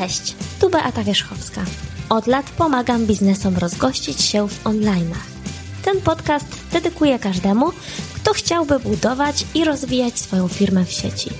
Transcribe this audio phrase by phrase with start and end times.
[0.00, 1.64] Cześć, tu Beata Wierzchowska.
[2.08, 5.26] Od lat pomagam biznesom rozgościć się w online'ach.
[5.84, 7.72] Ten podcast dedykuję każdemu,
[8.14, 11.30] kto chciałby budować i rozwijać swoją firmę w sieci.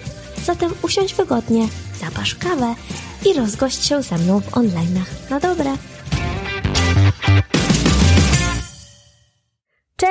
[0.44, 1.68] Zatem usiądź wygodnie,
[2.00, 2.74] zapasz kawę
[3.26, 5.30] i rozgość się ze mną w online'ach.
[5.30, 5.76] Na dobre!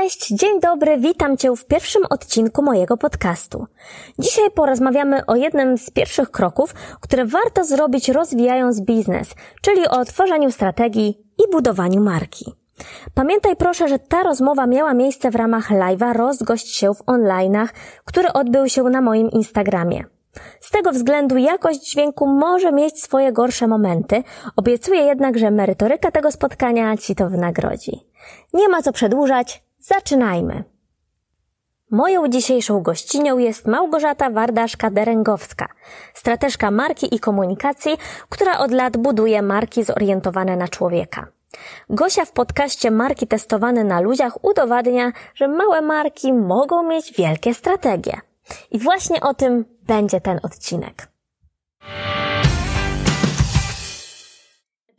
[0.04, 3.66] Cześć, dzień dobry, witam Cię w pierwszym odcinku mojego podcastu.
[4.20, 10.52] Dzisiaj porozmawiamy o jednym z pierwszych kroków, które warto zrobić rozwijając biznes, czyli o tworzeniu
[10.52, 12.46] strategii i budowaniu marki.
[13.14, 17.68] Pamiętaj proszę, że ta rozmowa miała miejsce w ramach live'a Rozgość się w online'ach,
[18.06, 20.04] który odbył się na moim Instagramie.
[20.60, 24.24] Z tego względu jakość dźwięku może mieć swoje gorsze momenty,
[24.56, 28.08] obiecuję jednak, że merytoryka tego spotkania Ci to wynagrodzi.
[28.54, 30.64] Nie ma co przedłużać, zaczynajmy!
[31.92, 35.66] Moją dzisiejszą gościnią jest Małgorzata Wardaszka-Derengowska,
[36.14, 37.98] strateżka marki i komunikacji,
[38.30, 41.28] która od lat buduje marki zorientowane na człowieka.
[41.90, 48.22] Gosia w podcaście Marki testowane na ludziach udowadnia, że małe marki mogą mieć wielkie strategie.
[48.72, 51.08] I właśnie o tym będzie ten odcinek.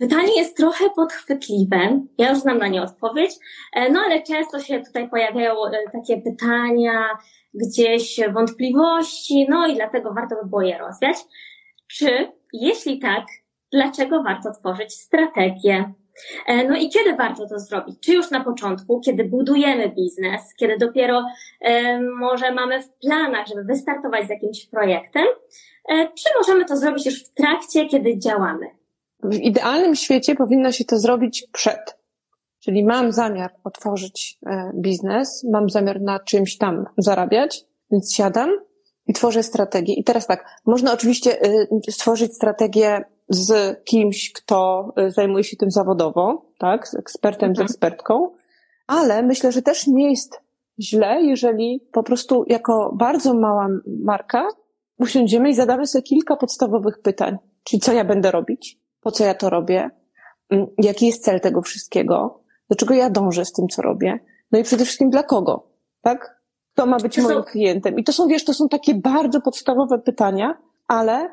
[0.04, 2.00] Pytanie jest trochę podchwytliwe.
[2.18, 3.30] Ja już znam na nie odpowiedź,
[3.72, 7.08] e, no ale często się tutaj pojawiają e, takie pytania,
[7.54, 11.16] gdzieś wątpliwości, no i dlatego warto by było je rozwiać.
[11.86, 13.24] Czy, jeśli tak,
[13.72, 15.92] dlaczego warto tworzyć strategię?
[16.46, 18.00] E, no i kiedy warto to zrobić?
[18.00, 21.24] Czy już na początku, kiedy budujemy biznes, kiedy dopiero
[22.18, 25.26] może mamy w planach, żeby wystartować z jakimś projektem,
[25.88, 28.83] czy możemy to zrobić już w trakcie, kiedy działamy?
[29.24, 31.98] W idealnym świecie powinno się to zrobić przed.
[32.60, 34.38] Czyli mam zamiar otworzyć
[34.74, 38.50] biznes, mam zamiar na czymś tam zarabiać, więc siadam
[39.06, 39.94] i tworzę strategię.
[39.94, 41.38] I teraz tak, można oczywiście
[41.90, 47.68] stworzyć strategię z kimś, kto y, zajmuje się tym zawodowo, tak, z ekspertem, mhm.
[47.68, 48.30] z ekspertką,
[48.86, 50.40] ale myślę, że też nie jest
[50.80, 54.48] źle, jeżeli po prostu jako bardzo mała marka
[54.98, 57.38] usiądziemy i zadamy sobie kilka podstawowych pytań.
[57.64, 58.83] Czyli co ja będę robić?
[59.04, 59.90] Po co ja to robię?
[60.50, 62.40] Mm, jaki jest cel tego wszystkiego?
[62.70, 64.18] Do czego ja dążę z tym, co robię?
[64.52, 65.70] No i przede wszystkim dla kogo?
[66.02, 66.40] Tak?
[66.72, 67.98] Kto ma być moim klientem?
[67.98, 71.30] I to są, wiesz, to są takie bardzo podstawowe pytania, ale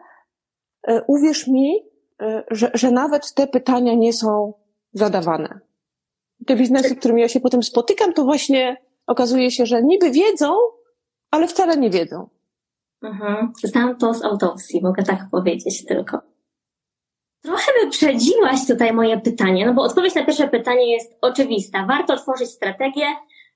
[0.88, 1.80] E, uwierz mi,
[2.22, 4.54] e, że, że nawet te pytania nie są
[4.94, 5.60] zadawane.
[6.48, 8.78] Te biznesy, z którymi ja się potem spotykam, to właśnie
[9.08, 10.56] okazuje się, że niby wiedzą,
[11.31, 12.30] ale wcale nie wiedzą.
[13.04, 13.54] Mhm.
[13.64, 16.22] Znam to z autopsji, mogę tak powiedzieć tylko.
[17.41, 21.85] Trochę wyprzedziłaś tutaj moje pytanie, no bo odpowiedź na pierwsze pytanie jest oczywista.
[21.88, 23.06] Warto tworzyć strategię,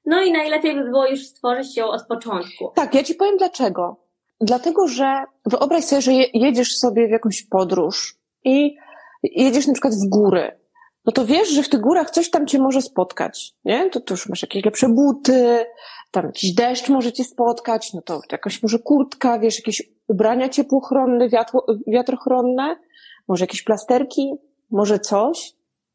[0.05, 2.71] no i najlepiej by było już stworzyć ją od początku.
[2.75, 4.05] Tak, ja ci powiem dlaczego.
[4.41, 8.75] Dlatego, że wyobraź sobie, że jedziesz sobie w jakąś podróż i
[9.23, 10.59] jedziesz na przykład w góry.
[11.05, 13.89] No to wiesz, że w tych górach coś tam cię może spotkać, nie?
[13.89, 15.65] To, to już masz jakieś lepsze buty,
[16.11, 21.29] tam jakiś deszcz może cię spotkać, no to jakaś może kurtka, wiesz, jakieś ubrania ciepłochronne,
[21.87, 22.75] wiatrochronne,
[23.27, 24.33] może jakieś plasterki,
[24.71, 25.53] może coś.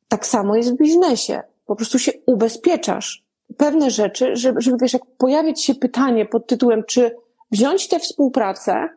[0.09, 1.43] Tak samo jest w biznesie.
[1.67, 3.25] Po prostu się ubezpieczasz.
[3.57, 7.17] Pewne rzeczy, żeby, żeby wiesz, jak pojawiać się pytanie pod tytułem, czy
[7.51, 8.89] wziąć tę współpracę,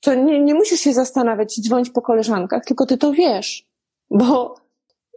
[0.00, 3.66] to nie, nie musisz się zastanawiać i dzwonić po koleżankach, tylko ty to wiesz,
[4.10, 4.54] bo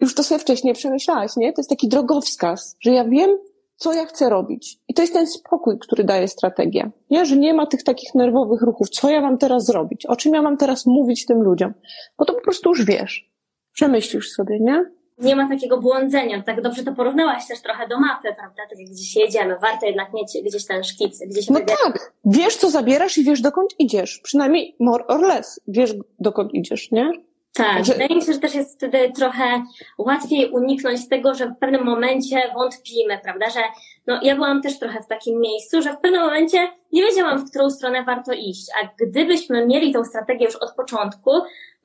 [0.02, 1.53] już to sobie wcześniej przemyślałaś, nie?
[1.53, 3.38] To jest taki drogowskaz, że ja wiem,
[3.79, 4.79] co ja chcę robić.
[4.88, 6.91] I to jest ten spokój, który daje strategia.
[7.09, 8.90] Nie, że nie ma tych takich nerwowych ruchów.
[8.90, 10.06] Co ja mam teraz zrobić?
[10.06, 11.73] O czym ja mam teraz mówić tym ludziom?
[12.17, 13.31] Bo to po prostu już wiesz.
[13.73, 14.85] Przemyślisz sobie, nie?
[15.22, 16.44] nie ma takiego błądzenia.
[16.44, 18.63] Tak dobrze to porównałaś też trochę do mapy, prawda?
[18.69, 19.56] Tak jak gdzieś jedziemy.
[19.62, 22.13] Warto jednak mieć gdzieś ten szkic, gdzieś No tak.
[22.25, 24.19] Wiesz, co zabierasz i wiesz, dokąd idziesz.
[24.23, 25.61] Przynajmniej more or less.
[25.67, 27.11] Wiesz, dokąd idziesz, nie?
[27.54, 27.94] Tak, że...
[27.94, 29.64] wydaje mi się, że też jest wtedy trochę
[29.98, 33.50] łatwiej uniknąć tego, że w pewnym momencie wątpimy, prawda?
[33.50, 33.60] Że
[34.08, 37.50] no, ja byłam też trochę w takim miejscu, że w pewnym momencie nie wiedziałam, w
[37.50, 38.68] którą stronę warto iść.
[38.82, 41.32] A gdybyśmy mieli tą strategię już od początku,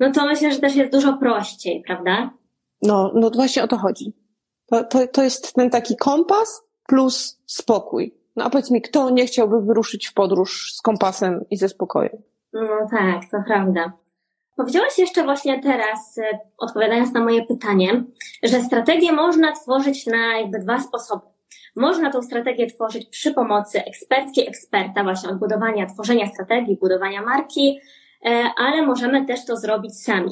[0.01, 2.31] no to myślę, że też jest dużo prościej, prawda?
[2.83, 4.13] No, no właśnie o to chodzi.
[4.67, 8.15] To, to, to jest ten taki kompas plus spokój.
[8.37, 12.23] No a powiedz mi, kto nie chciałby wyruszyć w podróż z kompasem i ze spokojem?
[12.53, 13.93] No tak, to prawda.
[14.57, 18.05] Powiedziałaś jeszcze właśnie teraz, e, odpowiadając na moje pytanie,
[18.43, 21.27] że strategię można tworzyć na jakby dwa sposoby.
[21.77, 27.81] Można tą strategię tworzyć przy pomocy ekspertki, eksperta, właśnie od budowania, tworzenia strategii, budowania marki,
[28.25, 30.31] e, ale możemy też to zrobić sami.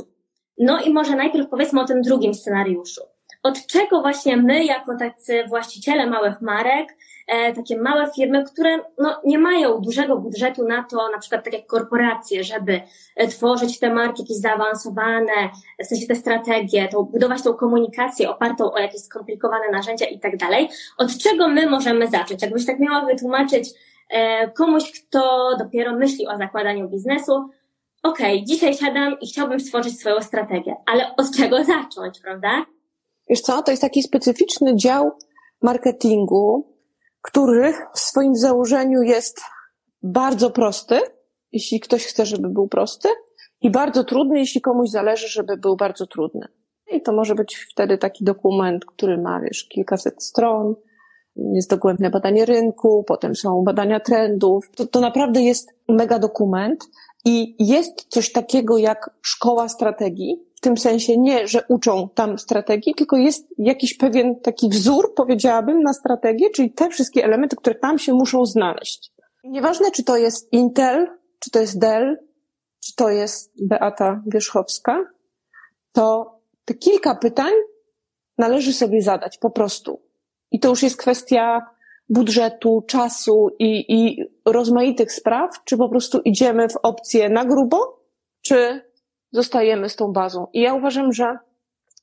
[0.58, 3.00] No i może najpierw powiedzmy o tym drugim scenariuszu.
[3.42, 6.96] od czego właśnie my, jako tacy właściciele małych marek,
[7.54, 11.66] takie małe firmy, które no, nie mają dużego budżetu na to, na przykład tak jak
[11.66, 12.80] korporacje, żeby
[13.16, 15.50] e, tworzyć te marki jakieś zaawansowane,
[15.84, 20.36] w sensie te strategie, to budować tą komunikację opartą o jakieś skomplikowane narzędzia i tak
[20.36, 20.68] dalej.
[20.98, 22.42] Od czego my możemy zacząć?
[22.42, 23.68] Jakbyś tak miała wytłumaczyć
[24.10, 27.50] e, komuś, kto dopiero myśli o zakładaniu biznesu,
[28.02, 32.64] okej, okay, dzisiaj siadam i chciałbym stworzyć swoją strategię, ale od czego zacząć, prawda?
[33.28, 35.12] Wiesz co, to jest taki specyficzny dział
[35.62, 36.71] marketingu,
[37.22, 39.40] który w swoim założeniu jest
[40.02, 41.00] bardzo prosty,
[41.52, 43.08] jeśli ktoś chce, żeby był prosty,
[43.60, 46.48] i bardzo trudny, jeśli komuś zależy, żeby był bardzo trudny.
[46.92, 50.74] I to może być wtedy taki dokument, który ma, wiesz, kilkaset stron,
[51.36, 54.70] jest dogłębne badanie rynku, potem są badania trendów.
[54.76, 56.84] To, to naprawdę jest mega dokument
[57.24, 63.16] i jest coś takiego jak szkoła strategii, tym sensie nie, że uczą tam strategii, tylko
[63.16, 68.14] jest jakiś pewien taki wzór, powiedziałabym, na strategię, czyli te wszystkie elementy, które tam się
[68.14, 69.12] muszą znaleźć.
[69.44, 71.06] Nieważne, czy to jest Intel,
[71.38, 72.16] czy to jest Dell,
[72.84, 75.04] czy to jest Beata Wierzchowska,
[75.92, 77.52] to te kilka pytań
[78.38, 80.02] należy sobie zadać po prostu.
[80.50, 81.66] I to już jest kwestia
[82.08, 88.00] budżetu, czasu i, i rozmaitych spraw, czy po prostu idziemy w opcję na grubo,
[88.42, 88.91] czy
[89.32, 90.46] zostajemy z tą bazą.
[90.52, 91.38] I ja uważam, że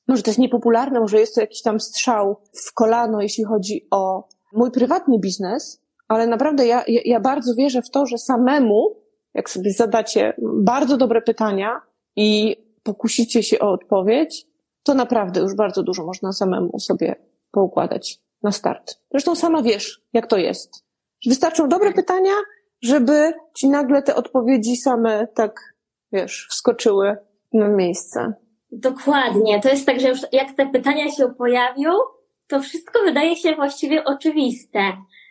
[0.08, 2.36] może to jest niepopularne, może jest to jakiś tam strzał
[2.66, 7.90] w kolano, jeśli chodzi o mój prywatny biznes, ale naprawdę ja, ja, bardzo wierzę w
[7.90, 8.96] to, że samemu,
[9.34, 11.80] jak sobie zadacie bardzo dobre pytania
[12.16, 14.46] i pokusicie się o odpowiedź,
[14.82, 17.16] to naprawdę już bardzo dużo można samemu sobie
[17.50, 18.98] poukładać na start.
[19.10, 20.84] Zresztą sama wiesz, jak to jest.
[21.26, 22.32] Wystarczą dobre pytania,
[22.82, 25.69] żeby ci nagle te odpowiedzi same tak,
[26.12, 27.16] wiesz, wskoczyły
[27.52, 28.32] na miejsce.
[28.72, 29.60] Dokładnie.
[29.60, 31.92] To jest tak, że już jak te pytania się pojawią,
[32.48, 34.80] to wszystko wydaje się właściwie oczywiste.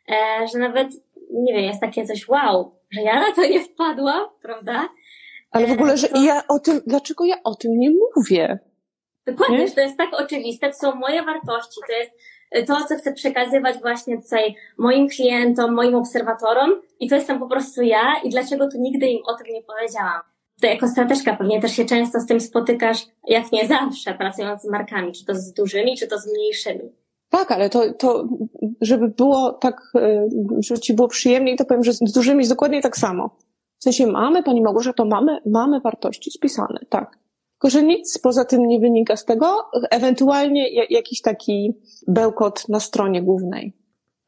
[0.09, 0.87] E, że nawet,
[1.31, 4.89] nie wiem, jest takie coś wow, że ja na to nie wpadłam, prawda?
[5.51, 6.21] Ale w ogóle, że to...
[6.21, 8.59] ja o tym, dlaczego ja o tym nie mówię?
[9.25, 9.67] Dokładnie, nie?
[9.67, 12.11] że to jest tak oczywiste, to są moje wartości, to jest
[12.67, 17.81] to, co chcę przekazywać właśnie tutaj moim klientom, moim obserwatorom i to jestem po prostu
[17.81, 20.21] ja i dlaczego tu nigdy im o tym nie powiedziałam.
[20.61, 24.69] To jako strateżka pewnie też się często z tym spotykasz, jak nie zawsze, pracując z
[24.69, 26.91] markami, czy to z dużymi, czy to z mniejszymi.
[27.29, 28.27] Tak, ale to, to
[28.81, 30.27] żeby było tak, e,
[30.59, 33.38] żeby ci było przyjemniej, to powiem, że z dużymi jest dokładnie tak samo.
[33.79, 37.17] W sensie mamy, Pani Małgorzato, mamy, mamy wartości spisane, tak.
[37.53, 39.57] Tylko, że nic poza tym nie wynika z tego,
[39.91, 41.73] ewentualnie jakiś taki
[42.07, 43.73] bełkot na stronie głównej,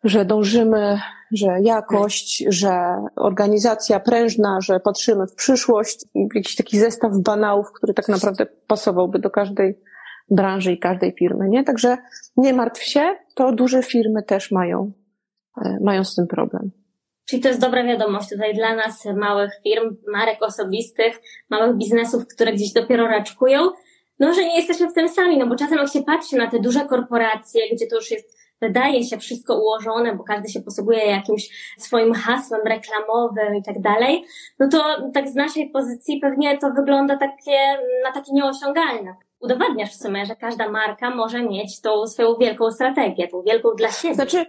[0.04, 1.00] że dążymy,
[1.32, 2.72] że jakość, że
[3.16, 6.06] organizacja prężna, że patrzymy w przyszłość,
[6.36, 9.80] jakiś taki zestaw banałów, który tak naprawdę pasowałby do każdej
[10.30, 11.64] branży i każdej firmy, nie?
[11.64, 11.98] Także
[12.38, 14.92] nie martw się, to duże firmy też mają,
[15.66, 16.72] e, mają z tym problem.
[17.26, 22.54] Czyli to jest dobra wiadomość tutaj dla nas, małych firm, marek osobistych, małych biznesów, które
[22.54, 23.70] gdzieś dopiero raczkują,
[24.20, 26.60] no, że nie jesteśmy w tym sami, no bo czasem jak się patrzy na te
[26.60, 31.74] duże korporacje, gdzie to już jest, wydaje się wszystko ułożone, bo każdy się posługuje jakimś
[31.78, 34.26] swoim hasłem reklamowym i tak dalej,
[34.60, 37.58] no to tak z naszej pozycji pewnie to wygląda takie,
[38.04, 39.16] na takie nieosiągalne.
[39.40, 43.92] Udowadniasz w sumie, że każda marka może mieć tą swoją wielką strategię, tą wielką dla
[43.92, 44.16] siebie.
[44.16, 44.46] Znaczy,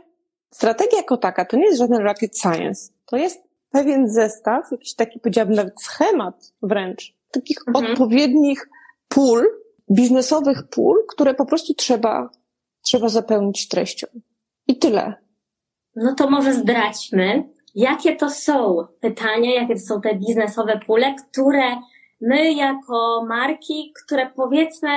[0.50, 2.92] strategia jako taka to nie jest żaden rocket science.
[3.06, 7.86] To jest pewien zestaw, jakiś taki powiedziałabym nawet schemat wręcz, takich mhm.
[7.86, 8.68] odpowiednich
[9.08, 9.46] pól,
[9.90, 12.30] biznesowych pól, które po prostu trzeba,
[12.92, 14.06] trzeba zapełnić treścią.
[14.68, 15.14] I tyle.
[15.96, 17.44] No to może zdradźmy,
[17.74, 21.76] jakie to są pytania, jakie to są te biznesowe pule, które
[22.20, 24.88] my jako marki, które powiedzmy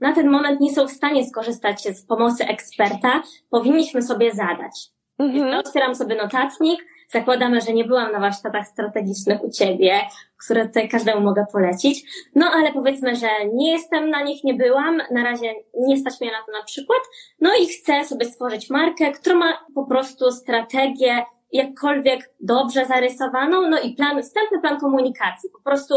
[0.00, 4.90] na ten moment nie są w stanie skorzystać z pomocy eksperta, powinniśmy sobie zadać.
[5.18, 5.48] Mhm.
[5.48, 10.00] Ja otwieram sobie notatnik, zakładamy, że nie byłam na warsztatach strategicznych u Ciebie,
[10.44, 15.02] które tutaj każdemu mogę polecić, no ale powiedzmy, że nie jestem na nich, nie byłam,
[15.10, 17.00] na razie nie stać mnie na to na przykład,
[17.40, 21.22] no i chcę sobie stworzyć markę, która ma po prostu strategię
[21.52, 25.94] jakkolwiek dobrze zarysowaną, no i plan, wstępny plan komunikacji, po prostu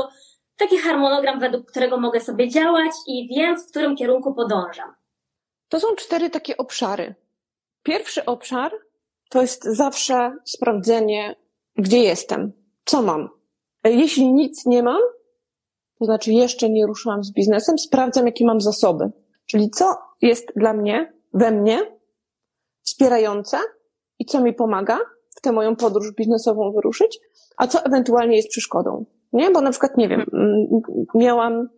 [0.57, 4.93] taki harmonogram, według którego mogę sobie działać i wiem, w którym kierunku podążam.
[5.69, 7.15] To są cztery takie obszary.
[7.83, 8.71] Pierwszy obszar
[9.29, 11.35] to jest zawsze sprawdzenie,
[11.75, 12.51] gdzie jestem,
[12.85, 13.29] co mam.
[13.83, 15.01] Jeśli nic nie mam,
[15.99, 19.11] to znaczy jeszcze nie ruszyłam z biznesem, sprawdzam, jakie mam zasoby.
[19.45, 19.85] Czyli co
[20.21, 21.79] jest dla mnie, we mnie
[22.83, 23.57] wspierające
[24.19, 24.99] i co mi pomaga
[25.37, 27.19] w tę moją podróż biznesową wyruszyć,
[27.57, 29.05] a co ewentualnie jest przeszkodą.
[29.33, 29.51] Nie?
[29.51, 30.25] Bo na przykład, nie wiem,
[31.15, 31.69] miałam,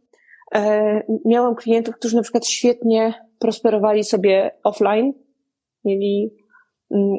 [0.56, 5.14] e, miałam klientów, którzy na przykład świetnie prosperowali sobie offline,
[5.86, 6.41] mieli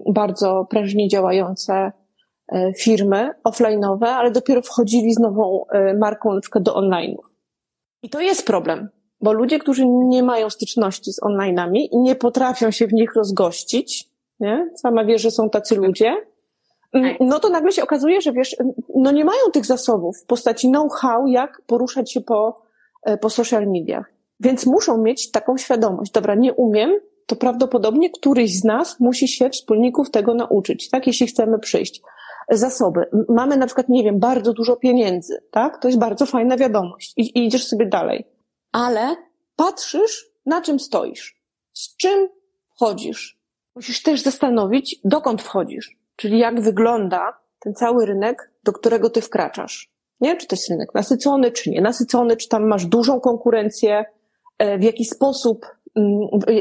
[0.07, 1.93] bardzo prężnie działające
[2.53, 7.25] e, firmy offline'owe, ale dopiero wchodzili z nową e, marką na przykład do online'ów.
[8.03, 8.89] I to jest problem,
[9.21, 14.09] bo ludzie, którzy nie mają styczności z online'ami i nie potrafią się w nich rozgościć,
[14.41, 14.71] nie?
[14.77, 16.17] Sama wiesz, że są tacy ludzie,
[16.93, 17.29] mm, Tak.
[17.29, 18.57] no to nagle się okazuje, że wiesz,
[18.95, 22.63] no nie mają tych zasobów w postaci know-how, jak poruszać się po,
[23.03, 24.13] e, po social mediach.
[24.41, 26.13] Więc muszą mieć taką świadomość.
[26.13, 31.07] Dobra, nie umiem, to prawdopodobnie któryś z nas musi się wspólników tego nauczyć, tak?
[31.07, 32.03] Jeśli chcemy przyjść.
[32.51, 33.05] Zasoby.
[33.29, 35.83] Mamy na przykład, nie wiem, bardzo dużo pieniędzy, tak?
[35.83, 37.13] To jest bardzo fajna wiadomość.
[37.17, 38.25] I, i idziesz sobie dalej.
[38.73, 39.17] Ale
[39.57, 41.43] patrzysz, na czym stoisz.
[41.73, 42.29] Z czym
[42.75, 43.39] wchodzisz.
[43.75, 45.97] Musisz też zastanowić, dokąd wchodzisz.
[46.17, 49.93] Czyli jak wygląda ten cały rynek, do którego ty wkraczasz.
[50.21, 50.37] Nie?
[50.37, 54.05] Czy to jest rynek nasycony, czy nienasycony, czy tam masz dużą konkurencję,
[54.59, 55.67] e, w jaki sposób,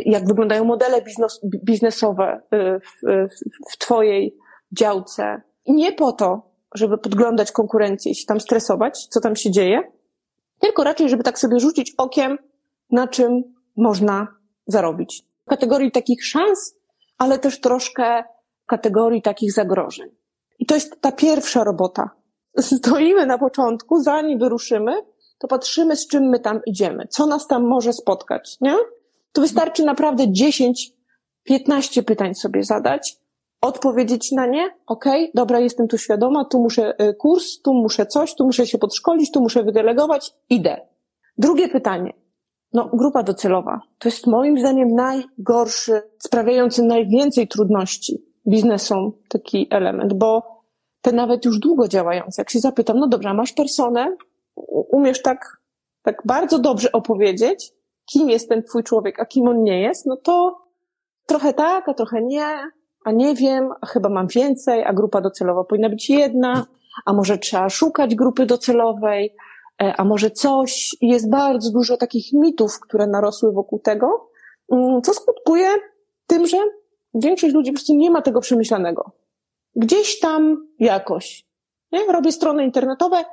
[0.05, 4.37] jak wyglądają modele biznes, biznesowe e, w, w, w twojej
[4.71, 5.41] działce.
[5.67, 9.91] Nie po to, żeby podglądać konkurencję i się tam stresować, co tam się dzieje,
[10.59, 12.37] tylko raczej, żeby tak sobie rzucić okiem,
[12.91, 13.43] na czym
[13.77, 14.27] można
[14.67, 15.25] zarobić.
[15.45, 16.75] W kategorii takich szans,
[17.17, 18.23] ale też troszkę
[18.63, 20.09] w kategorii takich zagrożeń.
[20.59, 22.09] I to jest ta pierwsza robota.
[22.59, 24.91] Stoimy na początku, zanim wyruszymy,
[25.39, 28.75] to patrzymy, z czym my tam idziemy, co nas tam może spotkać, nie?
[29.31, 30.91] To wystarczy naprawdę 10,
[31.43, 33.17] 15 pytań sobie zadać,
[33.61, 38.35] odpowiedzieć na nie, okej, dobra, jestem tu świadoma, tu muszę y, kurs, tu muszę coś,
[38.35, 40.81] tu muszę się podszkolić, tu muszę wydelegować, idę.
[41.37, 42.13] Drugie pytanie.
[42.73, 43.81] No, grupa docelowa.
[43.97, 50.61] To jest moim zdaniem najgorszy, sprawiający najwięcej trudności biznesom taki element, bo
[51.01, 54.15] te nawet już długo działające, jak się zapytam, no dobra, masz personę,
[54.91, 55.61] umiesz tak,
[56.01, 57.73] tak bardzo dobrze opowiedzieć,
[58.13, 60.61] kim jest ten twój człowiek, a kim on nie jest, no to
[61.25, 62.45] trochę tak, a trochę nie,
[63.05, 66.65] a nie wiem, a chyba mam więcej, a grupa docelowa powinna być jedna,
[67.05, 69.35] a może trzeba szukać grupy docelowej,
[69.81, 70.95] e, a może coś.
[71.01, 74.29] Jest bardzo dużo takich mitów, które narosły wokół tego,
[74.71, 75.67] mm, co skutkuje
[76.27, 76.57] tym, że
[77.13, 79.11] większość ludzi po prostu nie ma tego przemyślanego.
[79.75, 81.45] Gdzieś tam jakoś.
[81.91, 82.05] Nie?
[82.11, 83.25] Robię strony internetowe,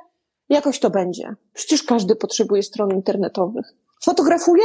[0.49, 1.35] jakoś to będzie.
[1.53, 3.73] Przecież każdy potrzebuje stron internetowych.
[4.03, 4.63] Fotografuję?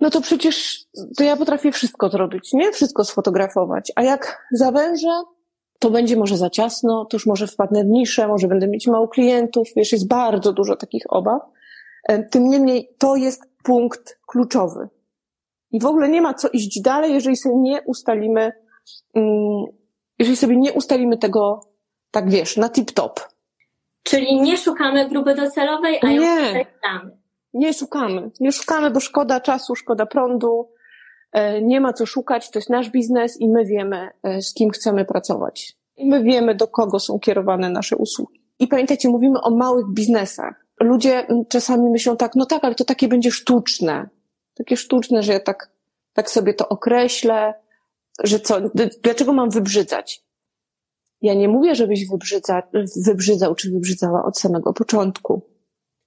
[0.00, 0.84] No to przecież
[1.16, 2.72] to ja potrafię wszystko zrobić, nie?
[2.72, 3.92] Wszystko sfotografować.
[3.96, 5.22] A jak zawężę,
[5.78, 9.08] to będzie może za ciasno, to już może wpadnę w niszę, może będę mieć mało
[9.08, 9.68] klientów.
[9.76, 11.42] Wiesz, jest bardzo dużo takich obaw.
[12.30, 14.88] Tym niemniej to jest punkt kluczowy.
[15.70, 18.52] I w ogóle nie ma co iść dalej, jeżeli sobie nie ustalimy,
[19.14, 19.64] mm,
[20.18, 21.60] jeżeli sobie nie ustalimy tego,
[22.10, 23.20] tak wiesz, na tip-top.
[24.02, 26.66] Czyli nie szukamy grupy docelowej, a ją Nie.
[27.54, 28.30] Nie szukamy.
[28.40, 30.68] Nie szukamy, bo szkoda czasu, szkoda prądu.
[31.32, 34.70] E, Nie ma co szukać, to jest nasz biznes i my wiemy, e, z kim
[34.70, 35.76] chcemy pracować.
[35.96, 38.42] I my wiemy, do kogo są kierowane nasze usługi.
[38.58, 40.66] I pamiętajcie, mówimy o małych biznesach.
[40.80, 44.08] Ludzie mm, czasami myślą tak, no tak, ale to takie będzie sztuczne.
[44.54, 45.70] Takie sztuczne, że ja tak,
[46.12, 47.54] tak sobie to określę,
[48.24, 48.60] że co,
[49.02, 50.24] dlaczego mam wybrzydzać?
[51.22, 52.62] Ja nie mówię, żebyś wybrzydza,
[53.06, 55.42] wybrzydzał czy wybrzydzała od samego początku,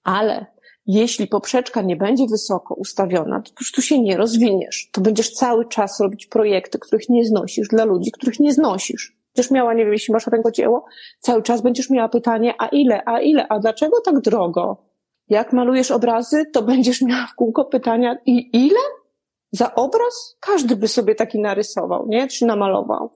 [0.04, 0.46] ale
[0.92, 4.90] jeśli poprzeczka nie będzie wysoko ustawiona, to już tu się nie rozwiniesz.
[4.92, 9.18] To będziesz cały czas robić projekty, których nie znosisz dla ludzi, których nie znosisz.
[9.36, 10.86] Będziesz miała, nie wiem, jeśli masz rękodzieło,
[11.20, 14.86] cały czas będziesz miała pytanie, a ile, a ile, a dlaczego tak drogo?
[15.28, 18.80] Jak malujesz obrazy, to będziesz miała w kółko pytania, i ile?
[19.52, 20.38] Za obraz?
[20.40, 22.28] Każdy by sobie taki narysował, nie?
[22.28, 23.12] Czy namalował.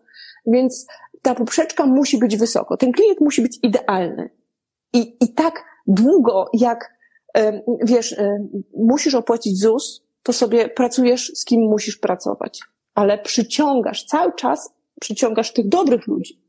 [0.46, 0.88] Więc
[1.22, 2.77] ta poprzeczka musi być wysoko.
[2.77, 4.30] Ten klient musi być idealny.
[4.94, 6.94] I, i tak długo, jak
[7.83, 8.15] wiesz,
[8.73, 12.59] musisz opłacić ZUS, to sobie pracujesz z kim musisz pracować.
[12.95, 16.43] Ale przyciągasz, cały czas przyciągasz tych dobrych ludzi.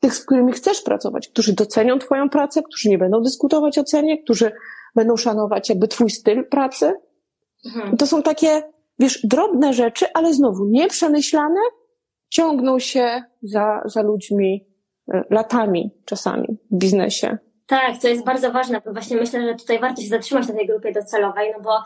[0.00, 4.22] Tych, z którymi chcesz pracować, którzy docenią twoją pracę, którzy nie będą dyskutować o cenie,
[4.22, 4.52] którzy
[4.94, 6.92] będą szanować jakby twój styl pracy.
[7.66, 7.96] Mhm.
[7.96, 8.62] To są takie,
[8.98, 11.60] wiesz, drobne rzeczy, ale znowu nieprzemyślane,
[12.28, 14.66] ciągną się za, za ludźmi
[15.14, 17.38] e, latami czasami w biznesie.
[17.68, 20.66] Tak, to jest bardzo ważne, bo właśnie myślę, że tutaj warto się zatrzymać na tej
[20.66, 21.82] grupie docelowej, no bo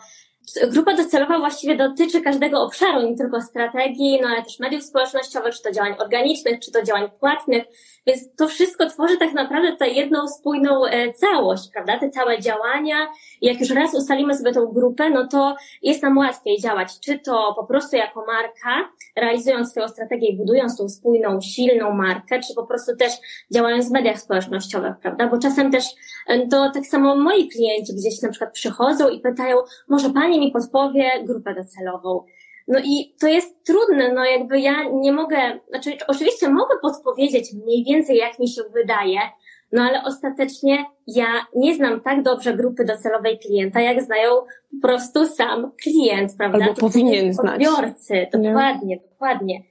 [0.67, 5.63] grupa docelowa właściwie dotyczy każdego obszaru, nie tylko strategii, no ale też mediów społecznościowych, czy
[5.63, 7.65] to działań organicznych, czy to działań płatnych,
[8.07, 11.99] więc to wszystko tworzy tak naprawdę tę jedną spójną e, całość, prawda?
[11.99, 12.97] Te całe działania.
[13.43, 17.55] Jak już raz ustalimy sobie tą grupę, no to jest nam łatwiej działać, czy to
[17.57, 22.67] po prostu jako marka, realizując swoją strategię i budując tą spójną, silną markę, czy po
[22.67, 23.13] prostu też
[23.55, 25.29] działając w mediach społecznościowych, prawda?
[25.29, 25.85] Bo czasem też
[26.51, 29.57] to tak samo moi klienci gdzieś na przykład przychodzą i pytają,
[29.89, 32.25] może pani mi podpowie grupę docelową.
[32.69, 37.85] No i to jest trudne, no jakby ja nie mogę, znaczy oczywiście mogę podpowiedzieć mniej
[37.85, 39.19] więcej jak mi się wydaje,
[39.73, 41.27] no ale ostatecznie ja
[41.57, 44.31] nie znam tak dobrze grupy docelowej klienta, jak znają
[44.83, 46.59] po prostu sam klient, prawda?
[46.59, 47.67] Albo to powinien znać.
[47.67, 49.01] Odbiorcy, dokładnie, nie?
[49.11, 49.63] dokładnie.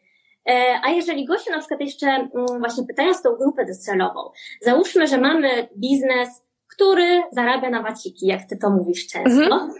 [0.49, 2.29] E, a jeżeli goście na przykład jeszcze mm,
[2.59, 4.19] właśnie pytają z tą grupę docelową,
[4.61, 6.29] załóżmy, że mamy biznes,
[6.67, 9.73] który zarabia na waciki, jak ty to mówisz często, mhm.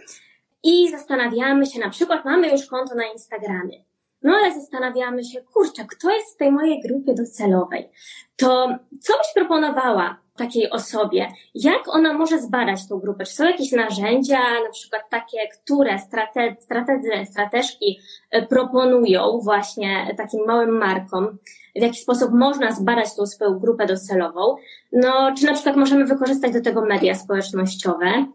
[0.62, 3.84] i zastanawiamy się, na przykład mamy już konto na Instagramie,
[4.22, 7.88] no ale zastanawiamy się, kurczę, kto jest w tej mojej grupie docelowej?
[8.36, 11.28] To co byś proponowała takiej osobie?
[11.54, 13.24] Jak ona może zbadać tą grupę?
[13.24, 18.00] Czy są jakieś narzędzia, na przykład takie, które strate, strategzy, strateżki
[18.30, 21.38] e, proponują właśnie takim małym markom?
[21.76, 24.56] W jaki sposób można zbadać tą swoją grupę docelową?
[24.92, 28.26] No, czy na przykład możemy wykorzystać do tego media społecznościowe?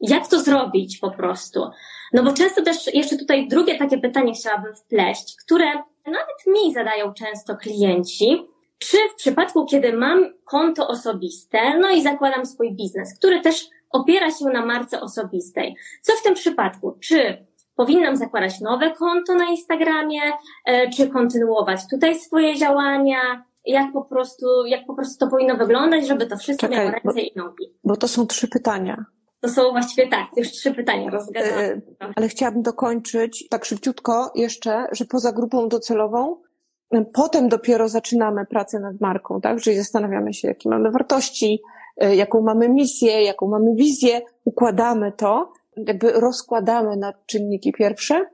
[0.00, 1.70] Jak to zrobić po prostu?
[2.12, 5.66] No bo często też jeszcze tutaj drugie takie pytanie chciałabym wpleść, które
[6.06, 8.46] nawet mi zadają często klienci.
[8.78, 14.30] Czy w przypadku, kiedy mam konto osobiste, no i zakładam swój biznes, który też opiera
[14.30, 16.98] się na marce osobistej, co w tym przypadku?
[17.00, 20.20] Czy powinnam zakładać nowe konto na Instagramie,
[20.64, 23.44] e, czy kontynuować tutaj swoje działania?
[23.66, 27.08] Jak po prostu, jak po prostu to powinno wyglądać, żeby to wszystko Czekaj, miało ręce
[27.14, 27.74] bo, i nogi?
[27.84, 29.04] Bo to są trzy pytania.
[29.40, 31.62] To są właściwie tak, już trzy pytania rozgadane.
[31.62, 31.80] E,
[32.16, 36.36] ale chciałabym dokończyć tak szybciutko jeszcze, że poza grupą docelową
[36.90, 39.60] e, potem dopiero zaczynamy pracę nad marką, tak?
[39.60, 41.62] Czyli zastanawiamy się, jakie mamy wartości,
[41.96, 48.26] e, jaką mamy misję, jaką mamy wizję, układamy to, jakby rozkładamy na czynniki pierwsze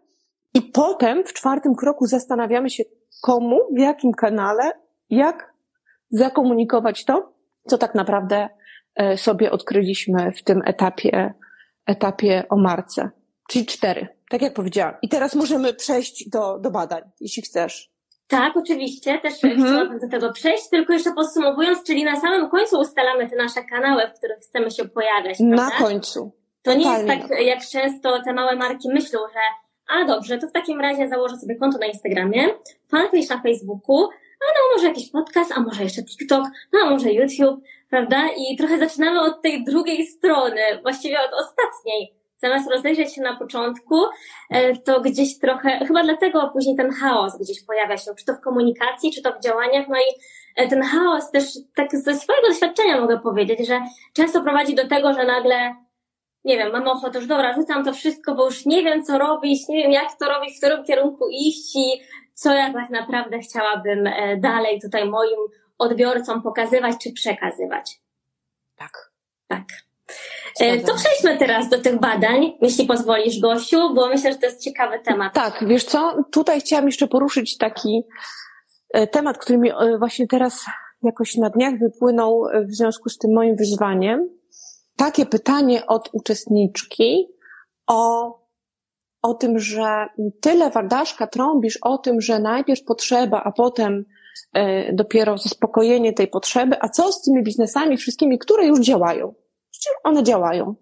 [0.55, 2.85] i potem w czwartym kroku zastanawiamy się,
[3.23, 4.73] komu, w jakim kanale,
[5.11, 5.55] jak
[6.11, 7.33] zakomunikować to,
[7.67, 8.49] co tak naprawdę E,
[9.17, 11.35] sobie odkryliśmy w tym etapie,
[11.87, 13.11] etapie o marce.
[13.49, 14.95] Czyli cztery, tak jak powiedziałam.
[15.03, 17.91] I teraz możemy przejść do, do badań, jeśli chcesz.
[18.29, 19.63] Tak, oczywiście, też mhm.
[19.63, 24.03] chciałabym do tego przejść, tylko jeszcze podsumowując, czyli na samym końcu ustalamy te nasze kanały,
[24.09, 25.39] w których chcemy się pojawiać.
[25.39, 25.57] Prawda?
[25.57, 26.33] Na końcu.
[26.63, 29.41] To nie jest tak, jak często te małe marki myślą, że
[29.89, 32.49] a dobrze, to w takim razie założę sobie konto na Instagramie,
[32.91, 34.03] fanpage na Facebooku,
[34.41, 38.29] a no może jakiś podcast, a może jeszcze TikTok, no a może YouTube, prawda?
[38.37, 42.17] I trochę zaczynamy od tej drugiej strony, właściwie od ostatniej.
[42.39, 44.05] Zamiast rozejrzeć się na początku,
[44.51, 48.41] e, to gdzieś trochę, chyba dlatego później ten chaos gdzieś pojawia się, czy to w
[48.41, 50.21] komunikacji, czy to w działaniach, no i
[50.57, 51.45] e, ten chaos też,
[51.75, 53.81] tak ze swojego doświadczenia mogę powiedzieć, że
[54.13, 55.75] często prowadzi do tego, że nagle
[56.45, 59.69] nie wiem, mam ochotę, już dobra, rzucam to wszystko, bo już nie wiem, co robić,
[59.69, 62.01] nie wiem, jak to robić, w którym kierunku iść i
[62.35, 65.39] co ja tak naprawdę chciałabym e, dalej tutaj moim
[65.79, 68.01] odbiorcom pokazywać czy przekazywać.
[68.77, 69.13] Tak.
[69.49, 69.65] Tak.
[70.61, 74.65] E, to przejdźmy teraz do tych badań, jeśli pozwolisz, Gosiu, bo myślę, że to jest
[74.65, 75.35] ciekawy temat.
[75.35, 78.03] Tak, wiesz co, tutaj chciałam jeszcze poruszyć taki
[78.95, 80.65] e, temat, który mi właśnie teraz
[81.03, 84.29] jakoś na dniach wypłynął w związku z tym moim wyzwaniem.
[84.97, 87.29] Takie pytanie od uczestniczki
[87.87, 88.33] o
[89.23, 90.07] o tym, że
[90.41, 94.05] tyle Wardaszka trąbisz o tym, że najpierw potrzeba, a potem e,
[94.93, 99.35] dopiero zaspokojenie tej potrzeby, a co z tymi biznesami wszystkimi, które już działają?
[99.71, 100.75] Przecież one działają.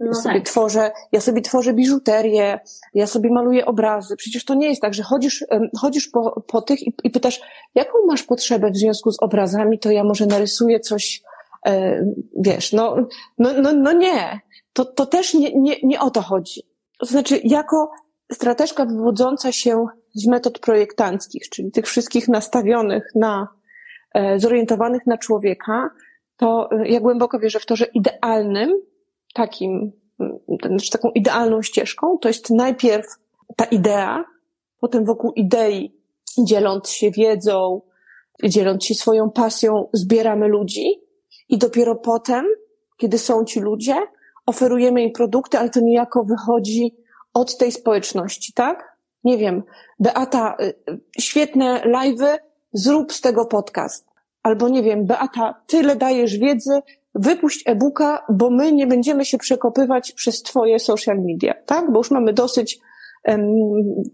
[0.00, 0.48] Ja no sobie tak.
[0.48, 2.60] tworzę, ja sobie tworzę biżuterię,
[2.94, 4.16] ja sobie maluję obrazy.
[4.16, 5.44] Przecież to nie jest tak, że chodzisz,
[5.78, 7.40] chodzisz po, po tych i, i pytasz,
[7.74, 11.22] jaką masz potrzebę w związku z obrazami, to ja może narysuję coś,
[11.66, 12.04] e,
[12.38, 12.96] wiesz, no,
[13.38, 14.40] no, no, no nie.
[14.72, 16.62] To, to też nie, nie, nie o to chodzi.
[16.98, 17.90] To znaczy, jako
[18.32, 23.48] strateżka wywodząca się z metod projektanckich, czyli tych wszystkich nastawionych na,
[24.14, 25.90] e, zorientowanych na człowieka,
[26.36, 28.70] to e, ja głęboko wierzę w to, że idealnym
[29.34, 29.92] takim,
[30.66, 33.06] znaczy taką idealną ścieżką to jest najpierw
[33.56, 34.24] ta idea,
[34.80, 36.00] potem wokół idei,
[36.38, 37.80] dzieląc się wiedzą,
[38.44, 41.00] dzieląc się swoją pasją, zbieramy ludzi
[41.48, 42.46] i dopiero potem,
[42.96, 43.96] kiedy są ci ludzie,
[44.46, 46.96] oferujemy im produkty, ale to niejako wychodzi
[47.34, 48.93] od tej społeczności, tak?
[49.24, 49.62] Nie wiem,
[49.98, 52.38] Beata, y, świetne live'y,
[52.72, 54.06] zrób z tego podcast.
[54.42, 56.80] Albo nie wiem, Beata, tyle dajesz wiedzy,
[57.14, 61.92] wypuść e-booka, bo my nie będziemy się przekopywać przez twoje social media, tak?
[61.92, 62.78] Bo już mamy dosyć
[63.24, 63.44] um,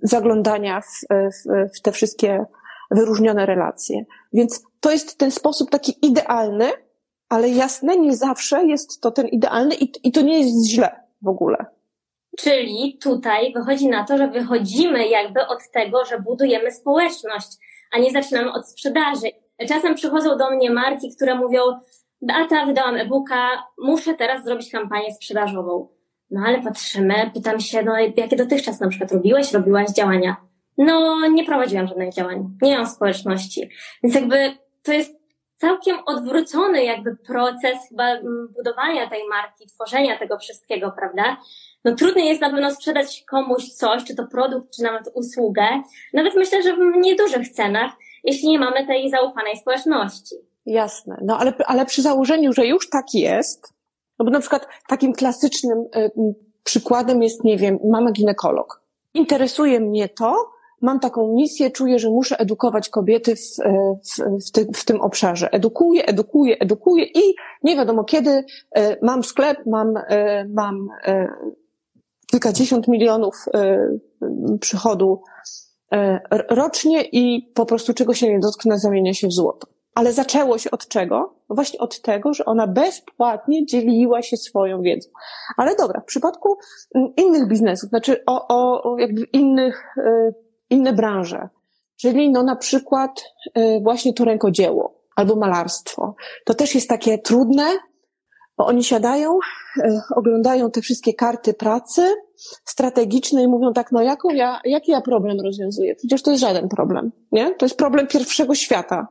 [0.03, 2.44] zaglądania w, w, w te wszystkie
[2.90, 4.05] wyróżnione relacje.
[4.33, 6.66] Więc to jest ten sposób taki idealny,
[7.29, 10.90] ale jasne, nie zawsze jest to ten idealny i, i to nie jest źle
[11.23, 11.66] w ogóle.
[12.38, 17.49] Czyli tutaj wychodzi na to, że wychodzimy jakby od tego, że budujemy społeczność,
[17.93, 19.27] a nie zaczynamy od sprzedaży.
[19.69, 21.61] Czasem przychodzą do mnie marki, które mówią,
[22.23, 25.88] Beata, wydałam e-booka, muszę teraz zrobić kampanię sprzedażową.
[26.31, 30.37] No ale patrzymy, pytam się, no jakie dotychczas na przykład robiłeś, robiłaś działania?
[30.79, 33.71] No nie prowadziłam żadnych działań, nie mam społeczności.
[34.03, 34.37] Więc jakby
[34.83, 35.21] to jest
[35.55, 41.37] całkiem odwrócony jakby proces chyba mm, budowania tej marki, tworzenia tego wszystkiego, prawda?
[41.85, 45.66] No trudniej jest na pewno sprzedać komuś coś, czy to produkt, czy nawet usługę,
[46.12, 47.93] nawet myślę, że w niedużych cenach,
[48.25, 50.35] jeśli nie mamy tej zaufanej społeczności.
[50.66, 53.75] Jasne, no ale, ale przy założeniu, że już tak jest,
[54.19, 56.11] no bo na przykład takim klasycznym y,
[56.64, 58.83] przykładem jest, nie wiem, mamy ginekolog.
[59.14, 64.51] Interesuje mnie to, mam taką misję, czuję, że muszę edukować kobiety w, e, w, w,
[64.51, 65.53] ty, w, tym obszarze.
[65.53, 70.88] Edukuję, edukuję, edukuję i nie wiadomo kiedy e, mam sklep, mam, e, mam
[72.31, 73.45] kilkadziesiąt milionów
[74.61, 75.23] przychodu
[76.51, 79.66] rocznie i po prostu czego się nie dotknę, zamienia się w złoto.
[79.95, 81.35] Ale zaczęło się od czego?
[81.49, 85.11] Właśnie od tego, że ona bezpłatnie dzieliła się swoją wiedzą.
[85.57, 86.59] Ale dobra, w przypadku
[86.95, 89.85] mm, innych biznesów, znaczy o, o jakby innych
[90.71, 91.49] inne branże.
[91.97, 93.25] Czyli no na przykład
[93.59, 96.14] y, właśnie to rękodzieło albo malarstwo.
[96.45, 97.64] To też jest takie trudne,
[98.66, 99.38] oni siadają,
[99.77, 102.03] y, oglądają te wszystkie karty pracy
[102.64, 105.94] strategiczne i mówią tak, no jaką ja, jaki ja problem rozwiązuję?
[105.96, 107.55] Przecież to jest żaden problem, nie?
[107.55, 109.09] To jest problem pierwszego świata.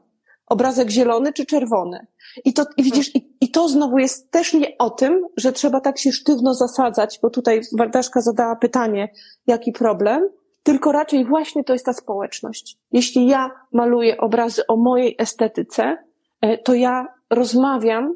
[0.48, 2.08] Obrazek zielony czy czerwony.
[2.46, 5.82] I to, i widzisz, i, i to znowu jest też nie o tym, że trzeba
[5.82, 9.10] tak się sztywno zasadzać, bo tutaj Wardaszka zadała pytanie,
[9.48, 10.30] jaki problem,
[10.64, 12.78] tylko raczej właśnie to jest ta społeczność.
[12.92, 15.98] Jeśli ja maluję obrazy o mojej estetyce,
[16.42, 18.16] e, to ja rozmawiam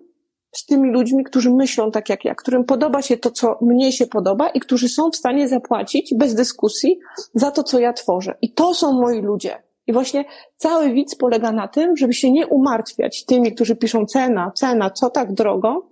[0.54, 4.08] z tymi ludźmi, którzy myślą tak jak ja, którym podoba się to, co mnie się
[4.08, 7.00] podoba i którzy są w stanie zapłacić bez dyskusji
[7.34, 8.36] za to, co ja tworzę.
[8.42, 9.64] I to są moi ludzie.
[9.88, 14.52] I właśnie cały widz polega na tym, żeby się nie umartwiać tymi, którzy piszą cena,
[14.56, 15.90] cena, co tak drogo,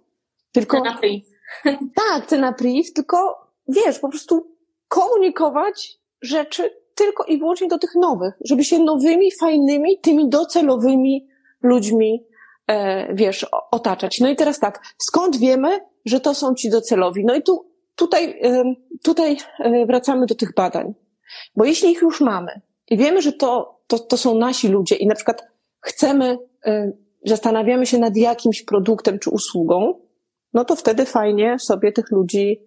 [0.52, 0.78] tylko...
[0.78, 1.26] Cena priv.
[2.10, 4.48] Tak, cena priv, tylko wiesz, po prostu
[4.88, 11.28] komunikować rzeczy tylko i wyłącznie do tych nowych, żeby się nowymi, fajnymi, tymi docelowymi
[11.64, 12.26] ludźmi,
[13.14, 14.20] wiesz, otaczać.
[14.20, 17.26] No i teraz tak, skąd wiemy, że to są ci docelowi?
[17.26, 18.64] No i tu, tutaj, e,
[19.04, 20.94] tutaj e, wracamy do tych badań.
[21.56, 25.08] Bo jeśli ich już mamy i wiemy, że to, to, to są nasi ludzie i
[25.08, 25.48] na przykład
[25.82, 26.92] chcemy, e,
[27.26, 29.94] zastanawiamy się nad jakimś produktem czy usługą,
[30.54, 32.62] no to wtedy fajnie sobie tych ludzi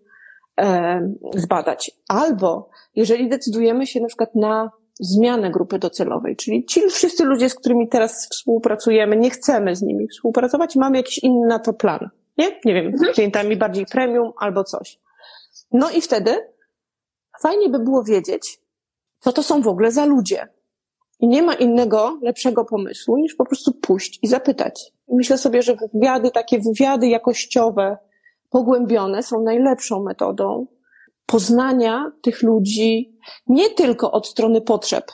[0.61, 1.01] e,
[1.35, 1.91] zbadać.
[2.09, 7.55] Albo jeżeli decydujemy się na przykład na zmianę grupy docelowej, czyli ci wszyscy ludzie, z
[7.55, 12.11] którymi teraz współpracujemy, nie chcemy z nimi współpracować, mamy jakiś inny na to plan.
[12.39, 12.61] Nie?
[12.65, 13.13] Nie wiem, mhm.
[13.13, 14.99] klientami bardziej premium albo coś.
[15.73, 16.37] No i wtedy
[17.43, 18.61] fajnie by było wiedzieć,
[19.19, 20.49] co to są w ogóle za ludzie.
[21.21, 24.93] I nie ma innego, lepszego pomysłu, niż po prostu pójść i zapytać.
[25.09, 27.97] Myślę sobie, że wywiady, takie wywiady jakościowe,
[28.51, 30.67] pogłębione są najlepszą metodą
[31.27, 35.05] poznania tych ludzi nie tylko od strony potrzeb.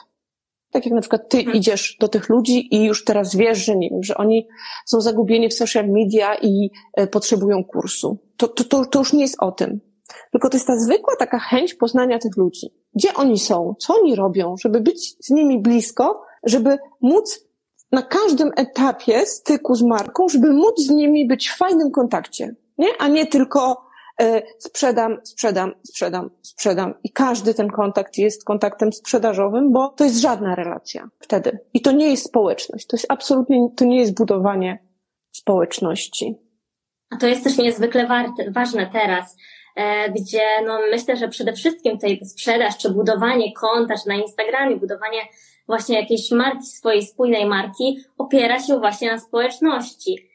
[0.71, 1.55] Tak jak na przykład ty hmm.
[1.55, 4.47] idziesz do tych ludzi i już teraz wiesz, że nie wiem, że oni
[4.85, 8.17] są zagubieni w social media i e, potrzebują kursu.
[8.37, 9.79] To, to, to, to już nie jest o tym.
[10.31, 12.73] Tylko to jest ta zwykła taka chęć poznania tych ludzi.
[12.95, 13.75] Gdzie oni są?
[13.79, 14.55] Co oni robią?
[14.61, 17.39] Żeby być z nimi blisko, żeby móc
[17.91, 22.87] na każdym etapie styku z marką, żeby móc z nimi być w fajnym kontakcie nie?
[22.99, 23.81] A nie tylko
[24.59, 26.93] sprzedam, sprzedam, sprzedam, sprzedam.
[27.03, 31.59] I każdy ten kontakt jest kontaktem sprzedażowym, bo to jest żadna relacja wtedy.
[31.73, 32.87] I to nie jest społeczność.
[32.87, 34.79] To jest absolutnie, to nie jest budowanie
[35.31, 36.35] społeczności.
[37.09, 39.37] A to jest też niezwykle warte, ważne teraz,
[39.75, 44.77] e, gdzie no myślę, że przede wszystkim tej sprzedaż, czy budowanie konta, czy na Instagramie,
[44.77, 45.21] budowanie
[45.67, 50.30] właśnie jakiejś marki, swojej spójnej marki, opiera się właśnie na społeczności.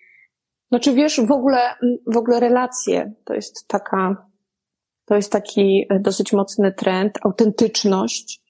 [0.69, 1.59] Znaczy wiesz, w ogóle,
[2.07, 4.27] w ogóle relacje to jest taka,
[5.05, 8.43] to jest taki e, dosyć mocny trend, autentyczność.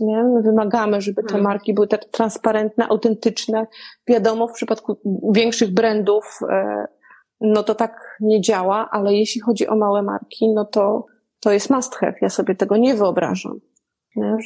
[0.00, 0.24] Nie?
[0.24, 1.44] My wymagamy, żeby te hmm.
[1.44, 3.66] marki były tak transparentne, autentyczne.
[4.08, 5.00] Wiadomo, w przypadku
[5.32, 6.86] większych brandów, e,
[7.40, 11.06] no to tak nie działa, ale jeśli chodzi o małe marki, no to
[11.40, 12.14] to jest must have.
[12.22, 13.60] Ja sobie tego nie wyobrażam.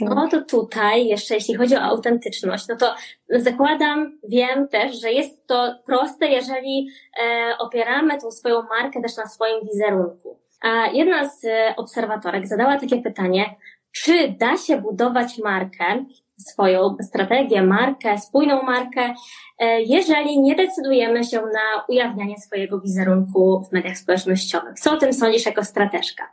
[0.00, 2.94] No to tutaj, jeszcze jeśli chodzi o autentyczność, no to
[3.30, 6.88] zakładam, wiem też, że jest to proste, jeżeli
[7.22, 10.38] e, opieramy tą swoją markę też na swoim wizerunku.
[10.62, 13.54] A jedna z e, obserwatorek zadała takie pytanie,
[13.92, 16.04] czy da się budować markę,
[16.38, 19.14] swoją strategię, markę, spójną markę,
[19.58, 24.80] e, jeżeli nie decydujemy się na ujawnianie swojego wizerunku w mediach społecznościowych.
[24.80, 26.24] Co o tym sądzisz jako strateżka?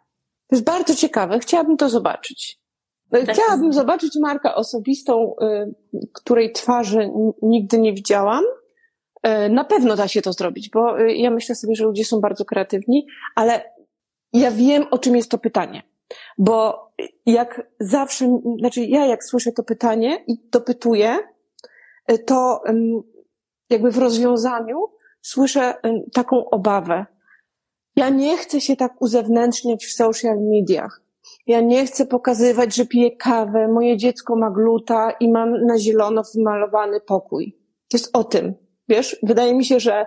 [0.48, 1.40] To jest bardzo ciekawe.
[1.40, 2.65] Chciałabym to zobaczyć.
[3.24, 3.36] Tak.
[3.36, 5.76] Chciałabym zobaczyć markę osobistą, y,
[6.14, 7.10] której twarzy
[7.42, 8.44] nigdy nie widziałam.
[9.28, 12.20] Y, na pewno da się to zrobić, bo y, ja myślę sobie, że ludzie są
[12.20, 13.72] bardzo kreatywni, ale
[14.34, 15.84] ja wiem, o czym jest to pytanie.
[16.38, 16.86] Bo
[17.26, 21.18] jak zawsze, znaczy ja jak słyszę to pytanie i dopytuję,
[22.26, 22.62] to
[23.70, 24.78] jakby w rozwiązaniu
[25.22, 25.74] słyszę
[26.14, 27.06] taką obawę.
[27.96, 31.05] Ja nie chcę się tak uzewnętrzniać w social mediach.
[31.48, 36.22] Ja nie chcę pokazywać, że piję kawę, moje dziecko ma gluta i mam na zielono
[36.36, 37.58] wymalowany pokój.
[37.90, 38.54] To jest o tym.
[38.90, 40.06] Wiesz, wydaje mi się, że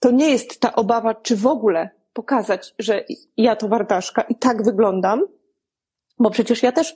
[0.00, 3.04] to nie jest ta obawa, czy w ogóle pokazać, że
[3.36, 5.22] ja to wartaszka i tak wyglądam,
[6.18, 6.94] bo przecież ja też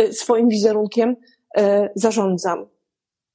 [0.00, 1.62] y, swoim wizerunkiem y,
[1.94, 2.66] zarządzam.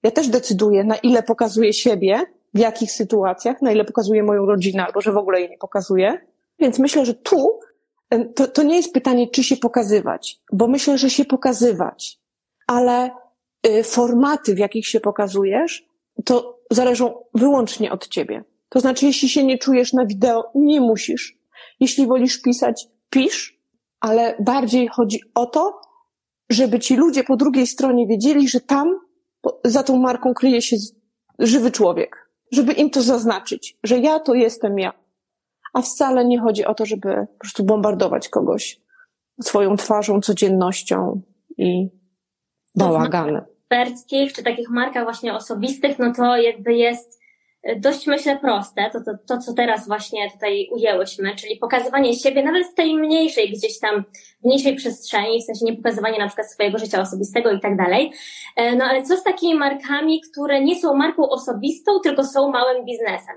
[0.04, 4.86] Ja też decyduję, na ile pokazuję siebie, w jakich sytuacjach, na ile pokazuję moją rodzinę,
[4.86, 6.17] albo że w ogóle jej nie pokazuję.
[6.60, 7.60] Więc myślę, że tu
[8.36, 12.19] to, to nie jest pytanie, czy się pokazywać, bo myślę, że się pokazywać,
[12.67, 13.12] ale
[13.84, 15.86] formaty, w jakich się pokazujesz,
[16.26, 18.43] to zależą wyłącznie od ciebie.
[18.69, 21.38] To znaczy, jeśli się nie czujesz na wideo, nie musisz.
[21.80, 23.60] Jeśli wolisz pisać, pisz,
[24.00, 25.82] ale bardziej chodzi o to,
[26.50, 29.00] żeby ci ludzie po drugiej stronie wiedzieli, że tam
[29.65, 30.78] za tą marką kryje się
[31.39, 32.30] żywy człowiek.
[32.52, 34.93] Żeby im to zaznaczyć, że ja to jestem ja.
[35.80, 38.82] A wcale nie chodzi o to, żeby po prostu bombardować kogoś
[39.42, 41.22] swoją twarzą, codziennością
[41.58, 41.89] i
[42.76, 43.42] bałaganem.
[43.72, 47.19] Eksperckich, czy takich markach właśnie osobistych, no to jakby jest
[47.78, 52.67] dość myślę proste, to, to, to co teraz właśnie tutaj ujęłyśmy, czyli pokazywanie siebie nawet
[52.67, 54.04] w tej mniejszej gdzieś tam,
[54.43, 58.12] mniejszej przestrzeni, w sensie nie pokazywanie na przykład swojego życia osobistego i tak dalej.
[58.56, 62.86] E, no ale co z takimi markami, które nie są marką osobistą, tylko są małym
[62.86, 63.36] biznesem?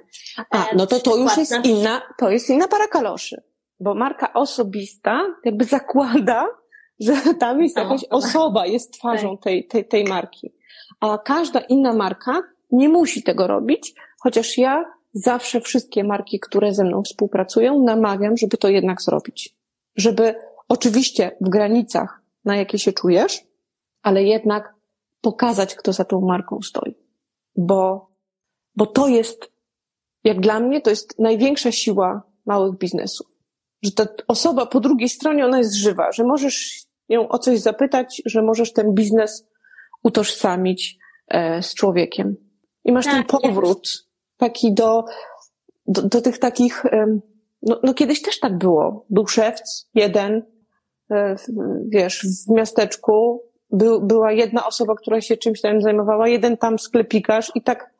[0.50, 3.42] A, e, no to to już jest inna, to jest inna para kaloszy,
[3.80, 6.48] bo marka osobista jakby zakłada,
[7.00, 9.44] że tam jest jakaś osoba, jest twarzą tak.
[9.44, 10.52] tej, tej, tej marki.
[11.00, 16.84] A każda inna marka nie musi tego robić, Chociaż ja zawsze wszystkie marki, które ze
[16.84, 19.56] mną współpracują, namawiam, żeby to jednak zrobić.
[19.96, 20.34] Żeby
[20.68, 23.40] oczywiście w granicach, na jakie się czujesz,
[24.02, 24.74] ale jednak
[25.20, 26.94] pokazać, kto za tą marką stoi.
[27.56, 28.10] Bo,
[28.76, 29.52] bo to jest,
[30.24, 33.26] jak dla mnie, to jest największa siła małych biznesów.
[33.82, 38.22] Że ta osoba po drugiej stronie, ona jest żywa, że możesz ją o coś zapytać,
[38.26, 39.46] że możesz ten biznes
[40.02, 42.36] utożsamić e, z człowiekiem.
[42.84, 44.11] I masz tak, ten powrót
[44.42, 45.04] taki do,
[45.86, 46.84] do, do tych takich,
[47.62, 49.06] no, no kiedyś też tak było.
[49.10, 50.42] Był szewc, jeden,
[51.10, 51.36] e,
[51.88, 57.52] wiesz, w miasteczku był, była jedna osoba, która się czymś tam zajmowała, jeden tam sklepikarz
[57.54, 57.90] i tak,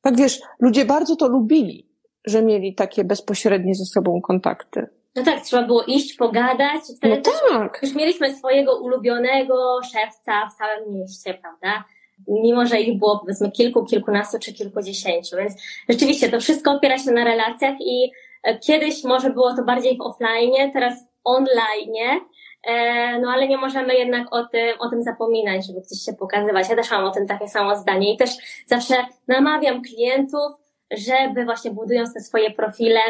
[0.00, 1.88] tak wiesz, ludzie bardzo to lubili,
[2.24, 4.86] że mieli takie bezpośrednie ze sobą kontakty.
[5.16, 6.80] No tak, trzeba było iść, pogadać.
[6.96, 7.80] Wtedy no tak.
[7.82, 11.84] Już mieliśmy swojego ulubionego szewca w całym mieście, prawda?
[12.28, 15.36] Mimo że ich było powiedzmy kilku, kilkunastu czy kilkudziesięciu.
[15.36, 15.54] Więc
[15.88, 18.10] rzeczywiście to wszystko opiera się na relacjach i
[18.42, 22.20] e, kiedyś może było to bardziej w offline, teraz online.
[22.66, 26.68] E, no ale nie możemy jednak o tym, o tym zapominać, żeby gdzieś się pokazywać.
[26.68, 28.30] Ja też mam o tym takie samo zdanie i też
[28.66, 28.94] zawsze
[29.28, 30.52] namawiam klientów,
[30.90, 33.00] żeby właśnie budując te swoje profile,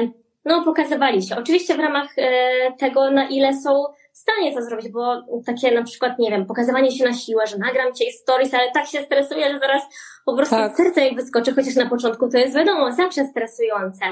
[0.45, 1.37] no pokazywali się.
[1.37, 5.83] Oczywiście w ramach e, tego, na ile są w stanie to zrobić, bo takie na
[5.83, 9.53] przykład, nie wiem, pokazywanie się na siłę, że nagram cię stories, ale tak się stresuję,
[9.53, 9.83] że zaraz
[10.25, 10.77] po prostu tak.
[10.77, 14.05] serce jej wyskoczy, chociaż na początku to jest wiadomo, zawsze stresujące.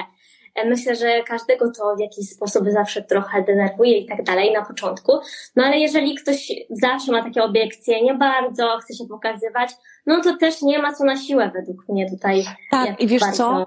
[0.54, 4.64] E, myślę, że każdego to w jakiś sposób zawsze trochę denerwuje i tak dalej na
[4.64, 5.12] początku.
[5.56, 9.70] No ale jeżeli ktoś zawsze ma takie obiekcje, nie bardzo chce się pokazywać,
[10.06, 12.44] no to też nie ma co na siłę według mnie tutaj.
[12.70, 13.36] Tak, i wiesz bardzo...
[13.36, 13.66] co?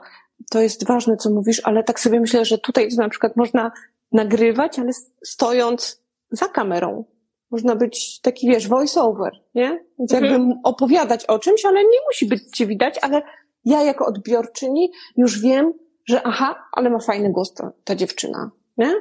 [0.51, 3.71] To jest ważne, co mówisz, ale tak sobie myślę, że tutaj na przykład można
[4.11, 4.91] nagrywać, ale
[5.23, 6.02] stojąc
[6.33, 7.05] za kamerą.
[7.51, 9.85] Można być taki, wiesz, voice-over, nie?
[9.99, 10.33] Więc mhm.
[10.33, 13.21] jakby opowiadać o czymś, ale nie musi być cię widać, ale
[13.65, 15.73] ja jako odbiorczyni już wiem,
[16.05, 18.93] że aha, ale ma fajny głos ta, ta dziewczyna, nie?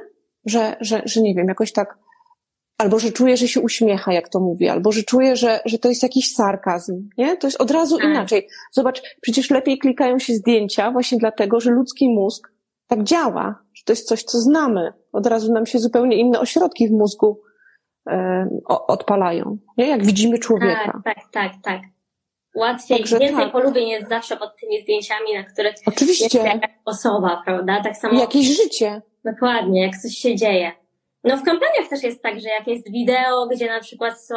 [0.45, 1.97] Że, że, że nie wiem, jakoś tak,
[2.77, 5.89] albo że czuję, że się uśmiecha, jak to mówi, albo że czuję, że, że to
[5.89, 7.37] jest jakiś sarkazm, nie?
[7.37, 8.05] To jest od razu tak.
[8.05, 8.47] inaczej.
[8.71, 12.51] Zobacz, przecież lepiej klikają się zdjęcia właśnie dlatego, że ludzki mózg
[12.87, 14.93] tak działa, że to jest coś, co znamy.
[15.11, 17.41] Od razu nam się zupełnie inne ośrodki w mózgu
[18.09, 19.87] e, odpalają, nie?
[19.87, 21.01] Jak widzimy człowieka.
[21.05, 21.81] Tak, tak, tak, tak.
[22.55, 23.51] Łatwiej, Także więcej tak.
[23.51, 26.23] polubień jest zawsze pod tymi zdjęciami, na których Oczywiście.
[26.23, 27.83] jest jakaś osoba, prawda?
[27.83, 28.19] Tak samo.
[28.19, 29.01] Jakieś życie.
[29.25, 30.71] Dokładnie, jak coś się dzieje.
[31.23, 34.35] No w kampaniach też jest tak, że jak jest wideo, gdzie na przykład są,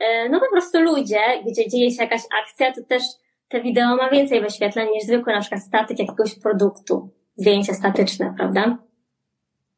[0.00, 3.02] e, no po prostu ludzie, gdzie dzieje się jakaś akcja, to też
[3.48, 8.78] te wideo ma więcej wyświetleń niż zwykły na przykład statyk jakiegoś produktu zdjęcia statyczne, prawda?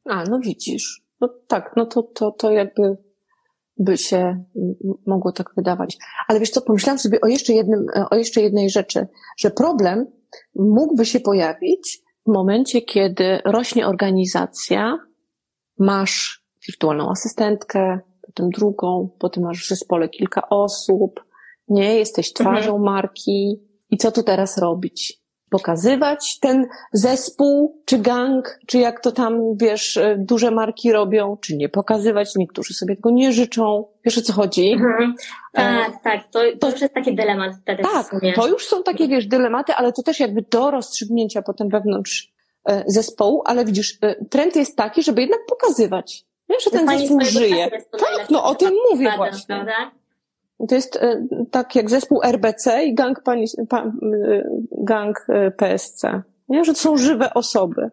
[0.05, 1.03] A, no widzisz.
[1.21, 2.97] No tak, no to, to, to jakby
[3.79, 4.45] by się
[5.07, 5.99] mogło tak wydawać.
[6.29, 9.07] Ale wiesz co, pomyślałam sobie o jeszcze jednym, o jeszcze jednej rzeczy,
[9.39, 10.07] że problem
[10.55, 14.99] mógłby się pojawić w momencie, kiedy rośnie organizacja,
[15.79, 21.21] masz wirtualną asystentkę, potem drugą, potem masz w zespole kilka osób,
[21.69, 22.83] nie, jesteś twarzą mhm.
[22.83, 23.61] marki
[23.91, 25.22] i co tu teraz robić?
[25.53, 31.57] Pokazywać ten zespół, czy gang, czy jak to tam, wiesz, e, duże marki robią, czy
[31.57, 32.37] nie pokazywać.
[32.37, 33.85] Niektórzy sobie tego nie życzą.
[34.05, 34.73] Wiesz o co chodzi?
[34.73, 35.15] Mhm.
[35.53, 36.21] Tak, e, tak.
[36.31, 37.83] To, to już jest taki dylemat wtedy.
[37.83, 42.33] Tak, to już są takie, wiesz, dylematy, ale to też jakby do rozstrzygnięcia potem wewnątrz
[42.69, 43.99] e, zespołu, ale widzisz,
[44.31, 46.57] trend jest taki, żeby jednak pokazywać, nie?
[46.61, 47.71] że ten zespół żyje.
[47.91, 49.47] Tak, no o tym mówię właśnie.
[49.47, 50.02] Prawda?
[50.69, 53.93] To jest e, tak jak zespół RBC i gang, pani, pa, e,
[54.71, 56.23] gang e, PSC.
[56.49, 56.65] Nie?
[56.65, 57.91] Że to są żywe osoby.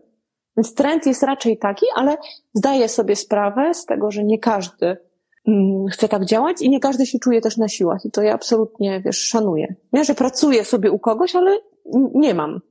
[0.58, 2.17] Więc trend jest raczej taki, ale
[2.53, 4.97] zdaję sobie sprawę z tego, że nie każdy
[5.47, 8.05] mm, chce tak działać i nie każdy się czuje też na siłach.
[8.05, 9.75] I to ja absolutnie, wiesz, szanuję.
[9.93, 11.58] Nie, że pracuję sobie u kogoś, ale
[12.13, 12.62] nie mam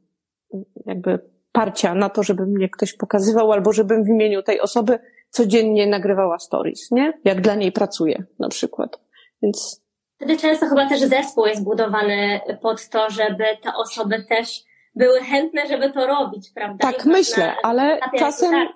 [0.87, 1.19] jakby
[1.53, 4.99] parcia na to, żeby mnie ktoś pokazywał albo żebym w imieniu tej osoby
[5.31, 7.13] codziennie nagrywała stories, nie?
[7.25, 9.01] Jak dla niej pracuję na przykład.
[9.43, 9.88] Więc
[10.19, 15.67] Wtedy często chyba też zespół jest budowany pod to, żeby te osoby też były chętne,
[15.67, 16.93] żeby to robić, prawda?
[16.93, 18.69] Tak myślę, na, ale na czasem...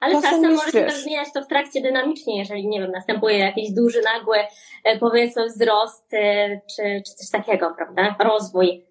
[0.00, 3.38] Ale czasem, czasem może się też zmieniać to w trakcie dynamicznie, jeżeli, nie wiem, następuje
[3.38, 4.38] jakiś duży, nagły,
[4.84, 8.16] e, powiedzmy, wzrost, e, czy, czy coś takiego, prawda?
[8.18, 8.84] Rozwój.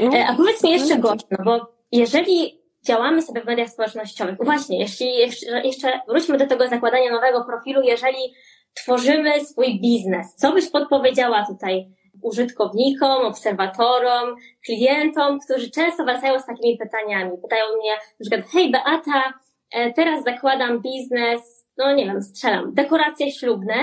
[0.00, 3.68] No, e, A powiedz mi jeszcze, no, Gosia, no bo jeżeli działamy sobie w mediach
[3.68, 8.34] społecznościowych, właśnie, jeśli jeszcze, jeszcze wróćmy do tego zakładania nowego profilu, jeżeli
[8.74, 10.34] tworzymy swój biznes.
[10.34, 11.88] Co byś podpowiedziała tutaj
[12.22, 17.30] użytkownikom, obserwatorom, klientom, którzy często wracają z takimi pytaniami.
[17.42, 19.34] Pytają mnie na przykład, hej Beata,
[19.70, 23.74] e, teraz zakładam biznes, no nie wiem, strzelam, dekoracje ślubne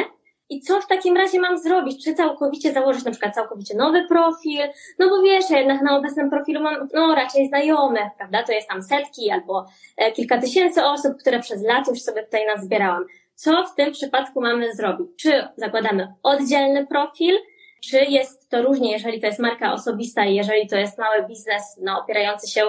[0.52, 2.06] i co w takim razie mam zrobić?
[2.06, 4.62] Czy całkowicie założyć na przykład całkowicie nowy profil?
[5.00, 8.44] No bo wiesz, jednak na obecnym profilu mam no raczej znajomych, prawda?
[8.44, 9.66] To jest tam setki albo
[9.98, 13.06] e, kilka tysięcy osób, które przez lata już sobie tutaj nazbierałam.
[13.44, 15.08] Co w tym przypadku mamy zrobić?
[15.18, 17.36] Czy zakładamy oddzielny profil,
[17.84, 21.80] czy jest to różnie, jeżeli to jest marka osobista i jeżeli to jest mały biznes,
[21.84, 22.62] no, opierający się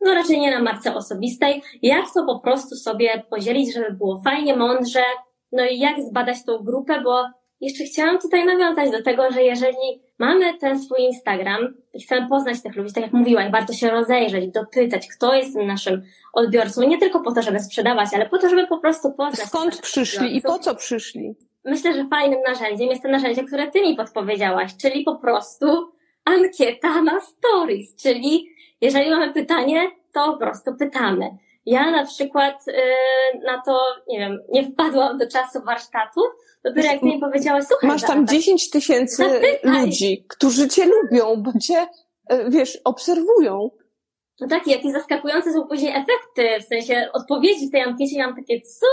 [0.00, 1.62] no raczej nie na marce osobistej.
[1.82, 5.02] Jak to po prostu sobie podzielić, żeby było fajnie, mądrze,
[5.52, 7.24] no i jak zbadać tą grupę, bo
[7.60, 12.62] jeszcze chciałam tutaj nawiązać do tego, że jeżeli mamy ten swój Instagram i chcemy poznać
[12.62, 16.02] tych ludzi, tak jak mówiłaś, warto się rozejrzeć, dopytać, kto jest tym naszym
[16.32, 16.88] odbiorcą.
[16.88, 19.48] Nie tylko po to, żeby sprzedawać, ale po to, żeby po prostu poznać.
[19.48, 21.34] Skąd przyszli i po co przyszli?
[21.64, 25.92] Myślę, że fajnym narzędziem jest to narzędzie, które ty mi podpowiedziałaś, czyli po prostu
[26.24, 28.48] ankieta na stories, czyli
[28.80, 31.30] jeżeli mamy pytanie, to po prostu pytamy.
[31.66, 32.74] Ja na przykład yy,
[33.46, 36.24] na to, nie wiem, nie wpadłam do czasu warsztatów,
[36.64, 37.90] dopiero jak mi powiedziałaś, słuchaj.
[37.90, 41.86] Masz tam 10 tysięcy ludzi, którzy cię lubią, bo cię,
[42.30, 43.70] yy, wiesz, obserwują.
[44.40, 48.36] No tak, jakie zaskakujące są później efekty, w sensie odpowiedzi w tej ankiecie, ja mam
[48.36, 48.86] takie, co?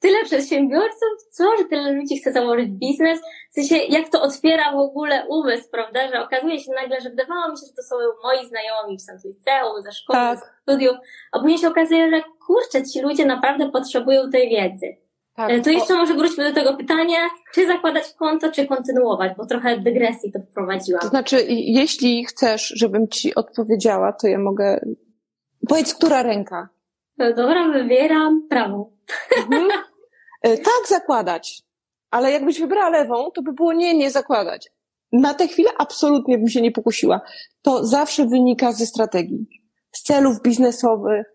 [0.00, 1.22] Tyle przedsiębiorców?
[1.30, 1.44] Co?
[1.58, 3.20] Że tyle ludzi chce założyć biznes?
[3.50, 6.08] W sensie, jak to otwiera w ogóle umysł, prawda?
[6.08, 9.24] Że okazuje się nagle, że wydawało mi się, że to są moi znajomi, są z
[9.24, 10.38] liceum, ze szkoły, tak.
[10.38, 10.96] ze studiów,
[11.32, 15.01] a później się okazuje, że kurczę, ci ludzie naprawdę potrzebują tej wiedzy.
[15.36, 15.96] Tak, e, to jeszcze o...
[15.96, 17.18] może wróćmy do tego pytania,
[17.54, 21.02] czy zakładać konto, czy kontynuować, bo trochę dygresji to wprowadziłam.
[21.02, 24.80] To znaczy, jeśli chcesz, żebym ci odpowiedziała, to ja mogę.
[25.68, 26.68] Powiedz, która ręka?
[27.18, 28.96] No dobra, wybieram prawą.
[29.36, 29.68] Mhm.
[30.42, 31.62] E, tak, zakładać.
[32.10, 34.70] Ale jakbyś wybrała lewą, to by było nie, nie zakładać.
[35.12, 37.20] Na tę chwilę absolutnie bym się nie pokusiła.
[37.62, 39.46] To zawsze wynika ze strategii,
[39.92, 41.26] z celów biznesowych.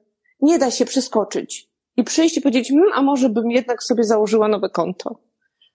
[0.41, 1.66] Nie da się przeskoczyć
[1.97, 5.19] i przyjść i powiedzieć, mmm, a może bym jednak sobie założyła nowe konto.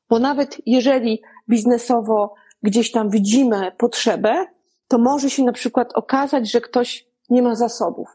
[0.09, 4.47] Bo nawet jeżeli biznesowo gdzieś tam widzimy potrzebę,
[4.89, 8.09] to może się na przykład okazać, że ktoś nie ma zasobów,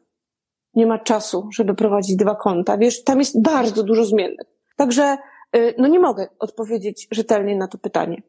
[0.73, 2.77] nie ma czasu, żeby prowadzić dwa konta.
[2.77, 4.47] Wiesz, tam jest bardzo dużo zmiennych.
[4.75, 5.17] Także,
[5.55, 8.21] y, no nie mogę odpowiedzieć rzetelnie na to pytanie.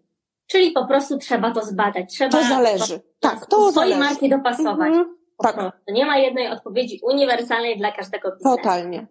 [0.47, 2.11] Czyli po prostu trzeba to zbadać.
[2.11, 2.99] Trzeba to zależy.
[2.99, 4.11] To, tak, to swojej zależy.
[4.11, 4.89] marki dopasować.
[4.89, 5.73] Mhm, tak.
[5.89, 8.57] Nie ma jednej odpowiedzi uniwersalnej dla każdego biznesu.
[8.57, 9.07] Totalnie.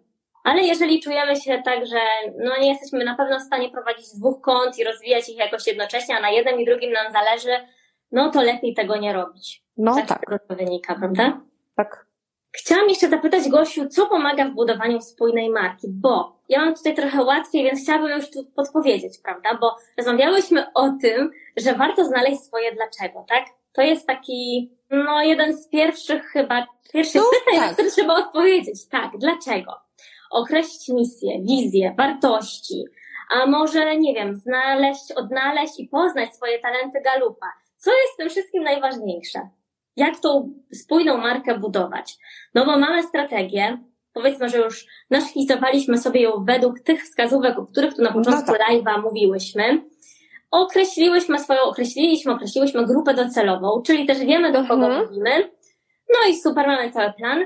[0.48, 2.00] Ale jeżeli czujemy się tak, że
[2.38, 6.16] no nie jesteśmy na pewno w stanie prowadzić dwóch kont i rozwijać ich jakoś jednocześnie,
[6.16, 7.66] a na jednym i drugim nam zależy,
[8.12, 9.62] no to lepiej tego nie robić.
[9.76, 10.06] No tak.
[10.06, 10.20] tak.
[10.48, 11.40] To wynika, prawda?
[11.76, 12.06] Tak.
[12.52, 17.22] Chciałam jeszcze zapytać Gosiu, co pomaga w budowaniu spójnej marki, bo ja mam tutaj trochę
[17.22, 19.58] łatwiej, więc chciałabym już tu podpowiedzieć, prawda?
[19.60, 23.44] Bo rozmawiałyśmy o tym, że warto znaleźć swoje dlaczego, tak?
[23.72, 27.68] To jest taki, no jeden z pierwszych chyba, pierwszych no, pytań, tak.
[27.68, 28.88] na które trzeba odpowiedzieć.
[28.88, 29.87] Tak, dlaczego?
[30.30, 32.84] Określić misję, wizję, wartości,
[33.30, 37.46] a może, nie wiem, znaleźć, odnaleźć i poznać swoje talenty galupa.
[37.76, 39.40] Co jest w tym wszystkim najważniejsze?
[39.96, 42.16] Jak tą spójną markę budować?
[42.54, 43.78] No bo mamy strategię,
[44.12, 48.58] powiedzmy, że już naszkicowaliśmy sobie ją według tych wskazówek, o których tu na początku no
[48.58, 48.70] tak.
[48.70, 49.84] live'a mówiłyśmy,
[50.50, 55.06] określiłyśmy swoją, określiliśmy, określiłyśmy grupę docelową, czyli też wiemy, do kogo mhm.
[55.06, 55.50] mówimy.
[56.14, 57.44] No i super, mamy cały plan.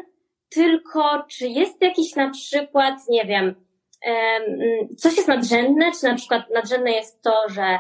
[0.55, 3.55] Tylko, czy jest jakiś na przykład, nie wiem,
[4.99, 7.79] coś jest nadrzędne, czy na przykład nadrzędne jest to, że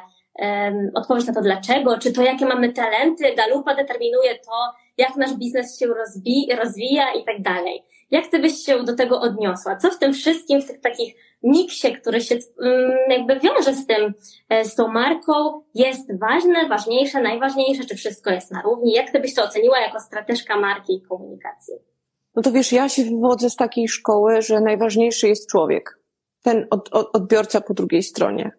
[0.94, 5.78] odpowiedź na to dlaczego, czy to jakie mamy talenty, Galupa determinuje to, jak nasz biznes
[5.78, 7.82] się rozwi rozwija i tak dalej.
[8.10, 9.76] Jak ty byś się do tego odniosła?
[9.76, 14.14] Co w tym wszystkim, w tych takich miksie, który się um, jakby wiąże z tym,
[14.48, 18.92] e, z tą marką, jest ważne, ważniejsze, najważniejsze, czy wszystko jest na równi?
[18.92, 21.91] Jak ty byś to oceniła jako strateżka marki i komunikacji?
[22.34, 25.98] No to wiesz, ja się wywodzę z takiej szkoły, że najważniejszy jest człowiek.
[26.42, 28.52] Ten od, od, odbiorca po drugiej stronie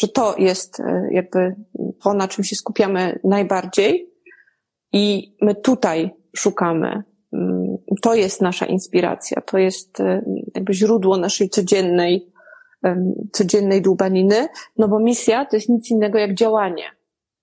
[0.00, 1.56] że to jest e, jakby
[2.02, 4.10] to, na czym się skupiamy najbardziej
[4.92, 7.02] i my tutaj szukamy.
[7.32, 10.22] Mm, to jest nasza inspiracja, to jest e,
[10.54, 12.30] jakby źródło naszej codziennej,
[13.32, 16.84] codziennej dłubaniny, no bo misja to jest nic innego jak działanie,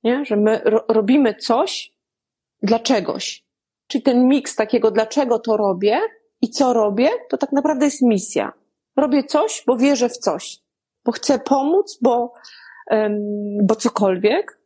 [0.04, 0.26] nie?
[0.26, 1.92] że my ro robimy coś
[2.64, 3.47] dla czegoś.
[3.88, 6.00] Czyli ten miks takiego, dlaczego to robię
[6.42, 8.54] i co robię, to tak naprawdę jest misja.
[8.96, 10.68] Robię coś, bo wierzę w coś
[11.08, 12.34] bo chcę pomóc, bo,
[13.64, 14.60] bo cokolwiek.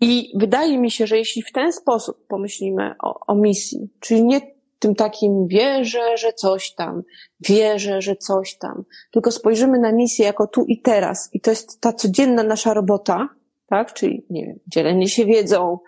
[0.00, 4.40] I wydaje mi się, że jeśli w ten sposób pomyślimy o, o misji, czyli nie
[4.78, 7.02] tym takim wierzę, że coś tam,
[7.48, 11.80] wierzę, że coś tam, tylko spojrzymy na misję jako tu i teraz i to jest
[11.80, 13.28] ta codzienna nasza robota,
[13.66, 15.78] tak, czyli nie wiem, dzielenie się wiedzą,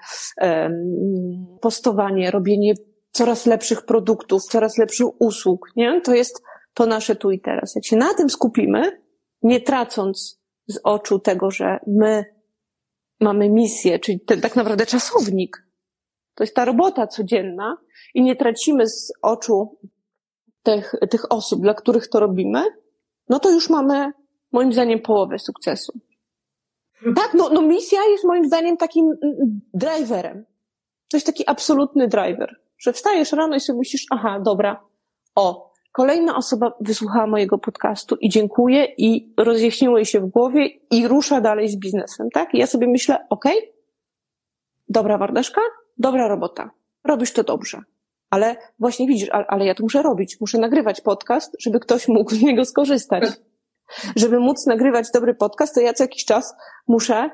[1.61, 2.74] postowanie, robienie
[3.11, 6.01] coraz lepszych produktów, coraz lepszych usług, nie?
[6.01, 6.43] To jest
[6.74, 7.74] to nasze tu i teraz.
[7.74, 9.03] Jak się na tym skupimy,
[9.43, 12.24] nie tracąc z oczu tego, że my
[13.20, 15.66] mamy misję, czyli ten tak naprawdę czasownik.
[16.35, 17.76] To jest ta robota codzienna
[18.14, 19.79] i nie tracimy z oczu
[20.62, 22.64] tych, tych osób, dla których to robimy,
[23.29, 24.12] no to już mamy,
[24.53, 26.01] moim zdaniem, połowę sukcesu.
[27.17, 30.45] Tak, no, no misja jest moim zdaniem takim mm, driverem.
[31.11, 34.81] To jest taki absolutny driver, że wstajesz rano i sobie myślisz, aha, dobra,
[35.35, 35.69] o,
[35.99, 41.41] Kolejna osoba wysłuchała mojego podcastu i dziękuję i rozjaśniło jej się w głowie i rusza
[41.41, 42.55] dalej z biznesem, tak?
[42.55, 43.73] I ja sobie myślę, okej, okay,
[44.89, 45.61] dobra Wardeszka,
[45.99, 46.71] dobra robota,
[47.05, 47.83] robisz to dobrze.
[48.31, 52.35] Ale właśnie widzisz, ale, ale ja to muszę robić, muszę nagrywać podcast, żeby ktoś mógł
[52.35, 53.25] z niego skorzystać.
[54.16, 56.55] Żeby móc nagrywać dobry podcast, to ja co jakiś czas
[56.89, 57.30] muszę,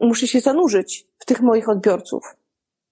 [0.00, 2.36] muszę się zanurzyć w tych moich odbiorców.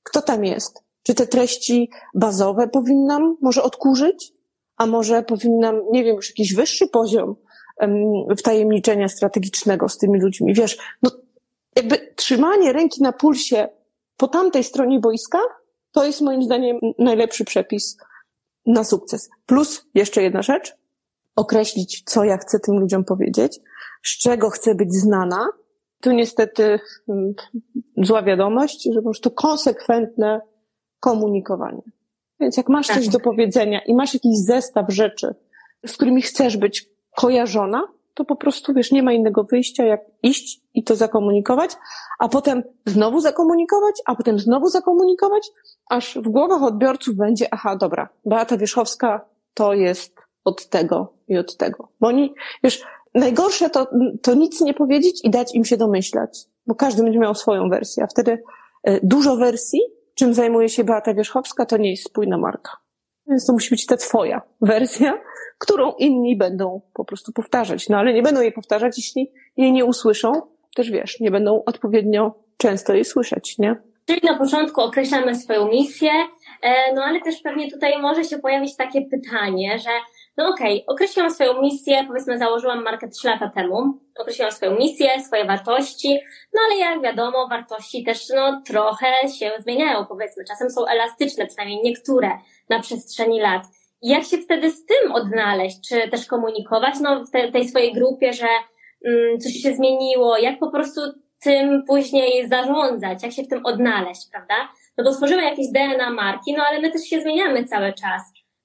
[0.03, 0.82] Kto tam jest?
[1.03, 4.37] Czy te treści bazowe powinnam może odkurzyć?
[4.76, 7.37] a może powinnam, nie wiem, już jakiś wyższy poziom
[8.39, 10.55] wtajemniczenia strategicznego z tymi ludźmi.
[10.55, 11.11] Wiesz, no
[11.76, 13.68] jakby trzymanie ręki na pulsie
[14.16, 15.39] po tamtej stronie boiska,
[15.93, 17.97] to jest moim zdaniem najlepszy przepis
[18.66, 19.30] na sukces.
[19.47, 20.76] Plus jeszcze jedna rzecz,
[21.37, 23.61] określić, co ja chcę tym ludziom powiedzieć,
[24.03, 25.49] z czego chcę być znana.
[26.01, 27.34] Tu niestety mm,
[28.03, 30.41] zła wiadomość, że po prostu konsekwentne
[31.01, 31.82] komunikowanie.
[32.41, 33.12] Więc jak masz coś tak.
[33.12, 35.34] do powiedzenia i masz jakiś zestaw rzeczy,
[35.87, 37.82] z którymi chcesz być kojarzona,
[38.14, 41.70] to po prostu, wiesz, nie ma innego wyjścia, jak iść i to zakomunikować,
[42.18, 45.51] a potem znowu zakomunikować, a potem znowu zakomunikować,
[45.91, 50.16] aż w głowach odbiorców będzie, aha, dobra, Beata Wierzchowska to jest
[50.47, 51.89] od tego i od tego.
[52.01, 52.35] Bo oni,
[52.65, 52.83] wiesz,
[53.15, 53.87] najgorsze to,
[54.23, 58.05] to nic nie powiedzieć i dać im się domyślać, bo każdy będzie miał swoją wersję,
[58.05, 58.43] a wtedy
[58.83, 59.81] e, dużo wersji
[60.17, 62.73] czym zajmuje się Beata Wierzchowska, to nie jest spójna marka.
[63.29, 65.19] Więc to musi być ta twoja wersja,
[65.59, 67.89] którą inni będą po prostu powtarzać.
[67.89, 70.33] No ale nie będą jej powtarzać, jeśli jej nie usłyszą.
[70.75, 73.77] Też wiesz, nie będą odpowiednio często jej słyszeć, nie?
[74.07, 76.11] Czyli na początku określamy swoją misję,
[76.63, 79.91] e, no ale też pewnie tutaj może się pojawić takie pytanie, że
[80.37, 85.09] no okej, okay, określiłam swoją misję, powiedzmy założyłam markę trzy lata temu, określiłam swoją misję,
[85.26, 86.20] swoje wartości,
[86.55, 91.82] no ale jak wiadomo, wartości też no trochę się zmieniają, powiedzmy, czasem są elastyczne, przynajmniej
[91.82, 92.30] niektóre
[92.68, 93.62] na przestrzeni lat.
[94.03, 97.93] I jak się wtedy z tym odnaleźć, czy też komunikować no, w te, tej swojej
[97.93, 98.49] grupie, że
[99.05, 101.01] mm, coś się zmieniło, jak po prostu
[101.43, 104.55] tym później zarządzać, jak się w tym odnaleźć, prawda?
[104.99, 108.22] No bo stworzymy jakieś DNA marki, no ale my też się zmieniamy cały czas.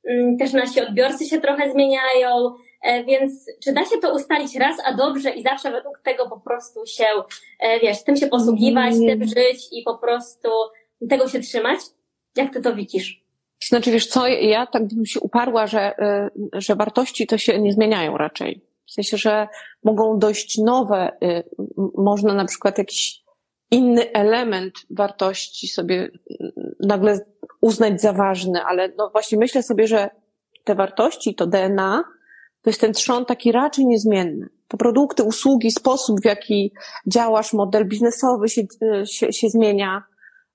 [0.10, 4.78] Mm, też nasi odbiorcy się trochę zmieniają, e, więc czy da się to ustalić raz,
[4.86, 7.06] a dobrze i zawsze według tego po prostu się,
[7.60, 9.20] e, wiesz, tym się posługiwać, mm.
[9.20, 10.50] tym żyć i po prostu
[11.10, 11.80] tego się trzymać?
[12.36, 13.22] Jak ty to widzisz?
[13.64, 17.74] Znaczy, wiesz co, ja tak bym się uparła, że, e, że wartości to się nie
[17.74, 18.62] zmieniają raczej.
[18.88, 19.48] W sensie, że
[19.84, 21.18] mogą dojść nowe,
[21.98, 23.21] można na przykład jakiś
[23.72, 26.12] inny element wartości sobie
[26.80, 27.20] nagle
[27.62, 30.10] uznać za ważny, ale no właśnie myślę sobie, że
[30.64, 32.04] te wartości, to DNA,
[32.62, 34.50] to jest ten trzon taki raczej niezmienny.
[34.68, 36.74] To produkty, usługi, sposób, w jaki
[37.08, 38.62] działasz, model biznesowy się,
[39.06, 40.04] się, się zmienia,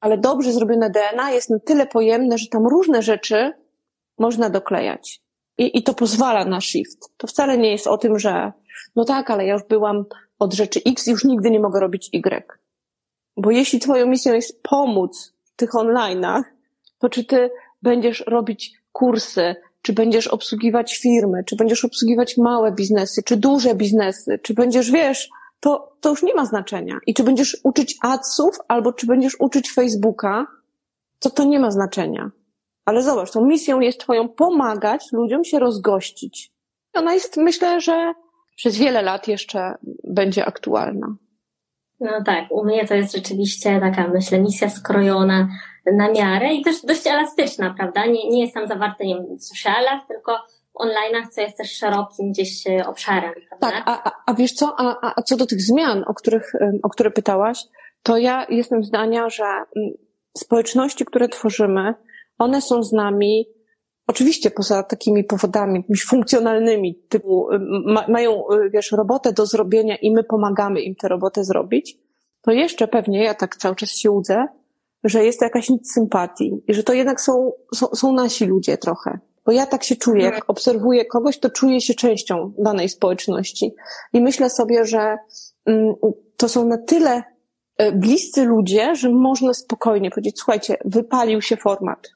[0.00, 3.52] ale dobrze zrobione DNA jest na tyle pojemne, że tam różne rzeczy
[4.18, 5.20] można doklejać.
[5.58, 6.98] I, I to pozwala na shift.
[7.16, 8.52] To wcale nie jest o tym, że
[8.96, 10.04] no tak, ale ja już byłam
[10.38, 12.65] od rzeczy X, już nigdy nie mogę robić Y.
[13.36, 16.42] Bo jeśli twoją misją jest pomóc w tych online'ach,
[16.98, 17.50] to czy ty
[17.82, 24.38] będziesz robić kursy, czy będziesz obsługiwać firmy, czy będziesz obsługiwać małe biznesy, czy duże biznesy,
[24.42, 25.28] czy będziesz, wiesz,
[25.60, 26.98] to, to już nie ma znaczenia.
[27.06, 30.46] I czy będziesz uczyć adsów, albo czy będziesz uczyć Facebooka,
[31.18, 32.30] to to nie ma znaczenia.
[32.84, 36.52] Ale zobacz, tą misją jest twoją pomagać ludziom się rozgościć.
[36.94, 38.14] Ona jest, myślę, że
[38.56, 39.74] przez wiele lat jeszcze
[40.04, 41.16] będzie aktualna.
[42.00, 45.48] No tak, u mnie to jest rzeczywiście taka, myślę, misja skrojona
[45.92, 48.06] na miarę i też dość elastyczna, prawda?
[48.06, 50.38] Nie, nie jest tam zawarte, nie wiem, w socialach, tylko
[50.72, 53.70] w online'ach, co jest też szerokim gdzieś e, obszarem, prawda?
[53.70, 56.88] Tak, a, a, a wiesz co, a, a co do tych zmian, o których, o
[56.88, 57.58] które pytałaś,
[58.02, 59.66] to ja jestem zdania, że mm,
[60.38, 61.94] społeczności, które tworzymy,
[62.38, 63.46] one są z nami
[64.06, 70.12] Oczywiście poza takimi powodami funkcjonalnymi, typu y, ma, mają, y, wiesz, robotę do zrobienia i
[70.12, 71.98] my pomagamy im tę robotę zrobić,
[72.42, 74.46] to jeszcze pewnie, ja tak cały czas się łudzę,
[75.04, 78.78] że jest to jakaś nic sympatii i że to jednak są, są, są nasi ludzie
[78.78, 79.18] trochę.
[79.46, 80.44] Bo ja tak się czuję, jak mhm.
[80.48, 83.74] obserwuję kogoś, to czuję się częścią danej społeczności.
[84.12, 85.16] I myślę sobie, że
[85.66, 85.94] mm,
[86.36, 87.22] to są na tyle
[87.82, 92.15] y, bliscy ludzie, że można spokojnie powiedzieć, słuchajcie, wypalił się format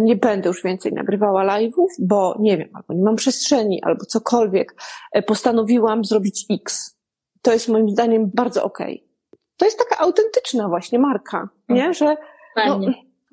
[0.00, 4.74] nie będę już więcej nagrywała live'ów, bo nie wiem, albo nie mam przestrzeni, albo cokolwiek.
[5.12, 6.96] E, postanowiłam zrobić X.
[7.42, 8.94] To jest moim zdaniem bardzo okej.
[8.94, 9.38] Okay.
[9.56, 11.86] To jest taka autentyczna właśnie marka, nie?
[11.86, 11.94] Mhm.
[11.94, 12.16] Że
[12.56, 12.80] no,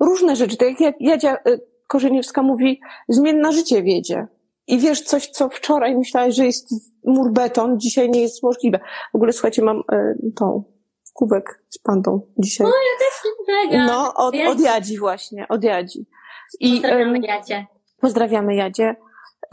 [0.00, 4.26] różne rzeczy, tak jak Jadzia e, Korzeniewska mówi, zmienne życie wiedzie.
[4.66, 6.70] I wiesz, coś, co wczoraj myślałeś, że jest
[7.04, 8.80] mur beton, dzisiaj nie jest możliwe.
[9.12, 10.64] W ogóle, słuchajcie, mam y, tą
[11.12, 12.66] kubek z pandą dzisiaj.
[12.66, 13.86] No, ja też mega.
[13.86, 16.06] No, od, od Jadzi właśnie, od Jadzi.
[16.60, 17.66] I, pozdrawiamy Jadzie.
[18.00, 18.96] Pozdrawiamy Jadzie.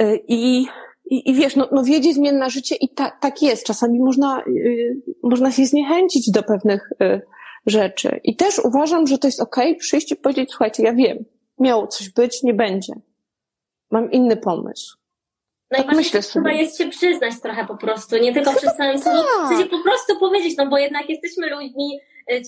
[0.01, 0.65] Y, I,
[1.05, 3.65] i, i wiesz, no, no wiedzie zmienna życie i ta, tak jest.
[3.65, 7.21] Czasami można, y, można się zniechęcić do pewnych y,
[7.65, 8.19] rzeczy.
[8.23, 11.25] I też uważam, że to jest okej okay, przyjść i powiedzieć, słuchajcie, ja wiem,
[11.59, 12.93] miało coś być, nie będzie.
[13.91, 14.97] Mam inny pomysł.
[15.71, 16.43] No tak i myślę sobie.
[16.43, 19.19] chyba jest się przyznać trochę po prostu, nie tylko przez samym sobie,
[19.49, 19.69] tak.
[19.69, 21.99] po prostu powiedzieć, no bo jednak jesteśmy ludźmi,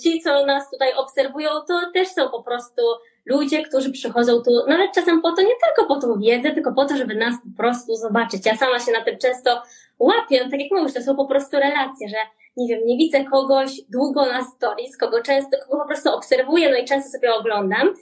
[0.04, 2.82] ci, co nas tutaj obserwują, to też są po prostu
[3.26, 6.86] ludzie, którzy przychodzą tu nawet czasem po to, nie tylko po tą wiedzę, tylko po
[6.86, 8.46] to, żeby nas po prostu zobaczyć.
[8.46, 9.62] Ja sama się na tym często
[10.00, 12.18] łapię, no tak jak mówisz, to są po prostu relacje, że
[12.58, 16.78] nie wiem, nie widzę kogoś długo na stories, kogo często, kogo po prostu obserwuję, no
[16.78, 17.94] i często sobie oglądam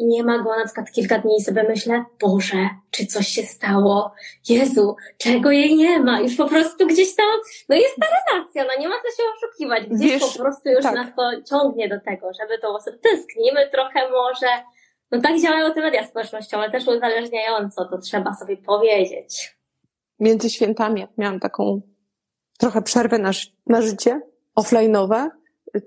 [0.00, 3.42] i nie ma go na przykład kilka dni i sobie myślę, Boże, czy coś się
[3.42, 4.12] stało?
[4.48, 6.20] Jezu, czego jej nie ma?
[6.20, 7.26] Już po prostu gdzieś tam,
[7.68, 9.86] no jest ta relacja, no nie ma co się oszukiwać.
[9.86, 10.94] Gdzieś Wiesz, po prostu już tak.
[10.94, 14.46] nas to ciągnie do tego, żeby tą osobę tęsknimy trochę może.
[15.10, 19.56] No tak działają te media społecznościowe, też uzależniająco, to trzeba sobie powiedzieć.
[20.20, 21.80] Między świętami miałam taką
[22.58, 23.30] trochę przerwę na,
[23.66, 24.20] na życie
[24.60, 25.28] offline'owe,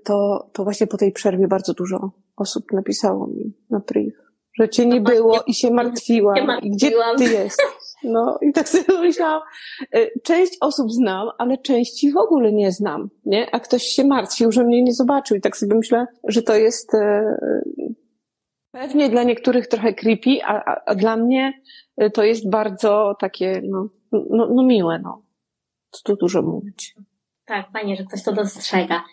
[0.04, 4.16] to, to właśnie po tej przerwie bardzo dużo osób napisało mi na priv,
[4.58, 6.36] że cię nie było i się martwiłam.
[6.62, 7.66] I gdzie ty jesteś?
[8.04, 9.42] No i tak sobie myślałam,
[9.96, 13.54] y, część osób znam, ale części w ogóle nie znam, nie?
[13.54, 16.94] A ktoś się martwił, że mnie nie zobaczył i tak sobie myślę, że to jest
[16.94, 17.36] e,
[18.70, 21.52] pewnie dla niektórych trochę creepy, a, a, a dla mnie
[21.96, 25.22] e, to jest bardzo takie, no, no, no miłe, no.
[25.90, 26.94] Co tu dużo mówić.
[27.44, 29.04] Tak, fajnie, że ktoś to dostrzega.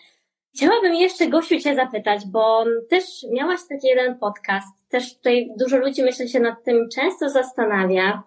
[0.56, 4.88] Chciałabym jeszcze, Gosiu, Cię zapytać, bo też miałaś taki jeden podcast.
[4.90, 8.22] Też tutaj dużo ludzi, myślę, się nad tym często zastanawia,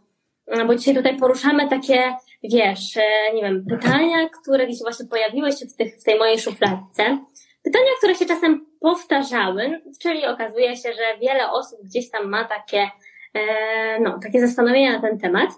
[0.67, 5.65] bo dzisiaj tutaj poruszamy takie, wiesz, e, nie wiem, pytania, które gdzieś właśnie pojawiły się
[5.65, 7.17] w, tych, w tej mojej szufladce.
[7.63, 12.89] Pytania, które się czasem powtarzały, czyli okazuje się, że wiele osób gdzieś tam ma takie,
[13.34, 15.49] e, no, takie zastanowienia na ten temat.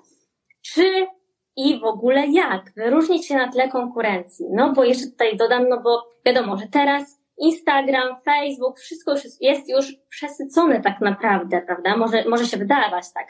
[0.61, 1.07] Czy
[1.57, 4.45] i w ogóle jak wyróżnić się na tle konkurencji.
[4.49, 9.69] No bo jeszcze tutaj dodam, no bo wiadomo, że teraz Instagram, Facebook, wszystko już jest
[9.69, 11.97] już przesycone tak naprawdę, prawda?
[11.97, 13.27] Może, może się wydawać tak.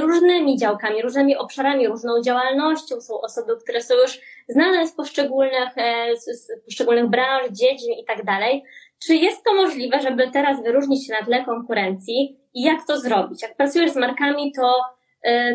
[0.00, 3.00] Różnymi działkami, różnymi obszarami, różną działalnością.
[3.00, 8.24] Są osoby, które są już znane z poszczególnych, e, z poszczególnych branż, dziedzin i tak
[8.24, 8.64] dalej.
[9.06, 13.42] Czy jest to możliwe, żeby teraz wyróżnić się na tle konkurencji i jak to zrobić?
[13.42, 14.80] Jak pracujesz z markami, to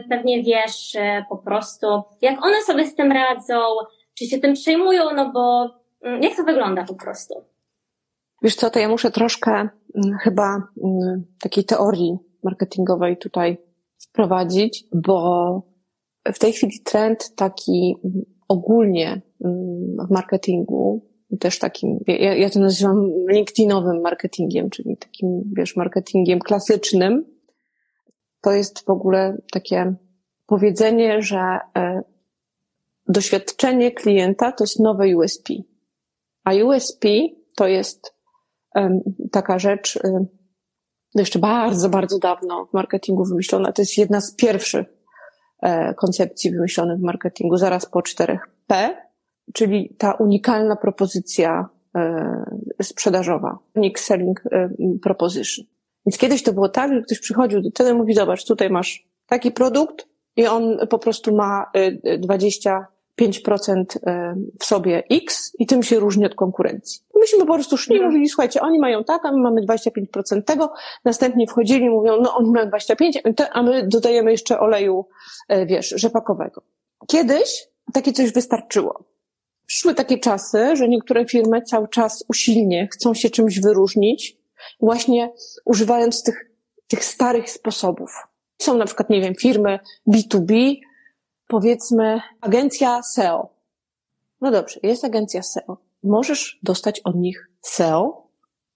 [0.09, 1.87] pewnie wiesz y, po prostu,
[2.21, 3.59] jak one sobie z tym radzą,
[4.13, 5.69] czy się tym przejmują, no bo
[6.01, 7.33] mm, jak to wygląda po prostu?
[8.41, 13.57] Wiesz co, to ja muszę troszkę mm, chyba mm, takiej teorii marketingowej tutaj
[13.99, 15.61] wprowadzić, bo
[16.33, 17.95] w tej chwili trend taki
[18.47, 19.21] ogólnie
[20.07, 21.09] w marketingu,
[21.39, 27.25] też takim, ja, ja to nazywam LinkedInowym marketingiem, czyli takim, wiesz, marketingiem klasycznym,
[28.41, 29.93] to jest w ogóle takie
[30.45, 32.01] powiedzenie, że e,
[33.07, 35.53] doświadczenie klienta to jest nowe USP.
[36.43, 37.07] A USP
[37.55, 38.13] to jest
[39.31, 40.25] taka rzecz, e,
[41.15, 43.71] jeszcze bardzo, bardzo dawno w marketingu wymyślona.
[43.71, 44.87] To jest jedna z pierwszych
[45.61, 48.89] e, koncepcji wymyślonych w marketingu, zaraz po 4P,
[49.53, 51.69] czyli ta unikalna propozycja
[52.81, 54.43] sprzedażowa, unique selling
[55.01, 55.65] proposition.
[56.05, 59.07] Więc kiedyś to było tak, że ktoś przychodził do tego i mówi, zobacz, tutaj masz
[59.27, 61.71] taki produkt i on po prostu ma
[62.05, 62.81] 25%
[63.75, 67.01] y, y, w sobie X i tym się różni od konkurencji.
[67.15, 70.73] Myśmy po prostu szli mówili, słuchajcie, oni mają tak, a my mamy 25% tego.
[71.05, 73.19] Następnie wchodzili i mówią, no oni mają 25,
[73.51, 75.05] a my dodajemy jeszcze oleju,
[75.51, 76.61] y, wiesz, rzepakowego.
[77.07, 79.03] Kiedyś takie coś wystarczyło.
[79.65, 84.38] Przyszły takie czasy, że niektóre firmy cały czas usilnie chcą się czymś wyróżnić,
[84.79, 85.33] właśnie
[85.65, 86.51] używając tych,
[86.87, 88.27] tych starych sposobów.
[88.61, 90.75] Są na przykład, nie wiem, firmy B2B,
[91.47, 93.49] powiedzmy agencja SEO.
[94.41, 95.77] No dobrze, jest agencja SEO.
[96.03, 98.27] Możesz dostać od nich SEO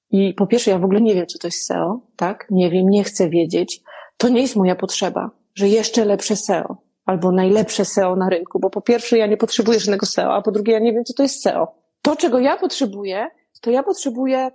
[0.10, 2.48] i po pierwsze, ja w ogóle nie wiem, co to jest SEO, tak?
[2.50, 3.82] Nie wiem, nie chcę wiedzieć.
[4.18, 8.70] To nie jest moja potrzeba, że jeszcze lepsze SEO albo najlepsze SEO na rynku, bo
[8.70, 11.24] po pierwsze, ja nie potrzebuję żadnego SEO, a po drugie, ja nie wiem, co to
[11.24, 11.76] jest SEO.
[12.02, 13.28] To, czego ja potrzebuję,
[13.62, 14.52] to ja potrzebuję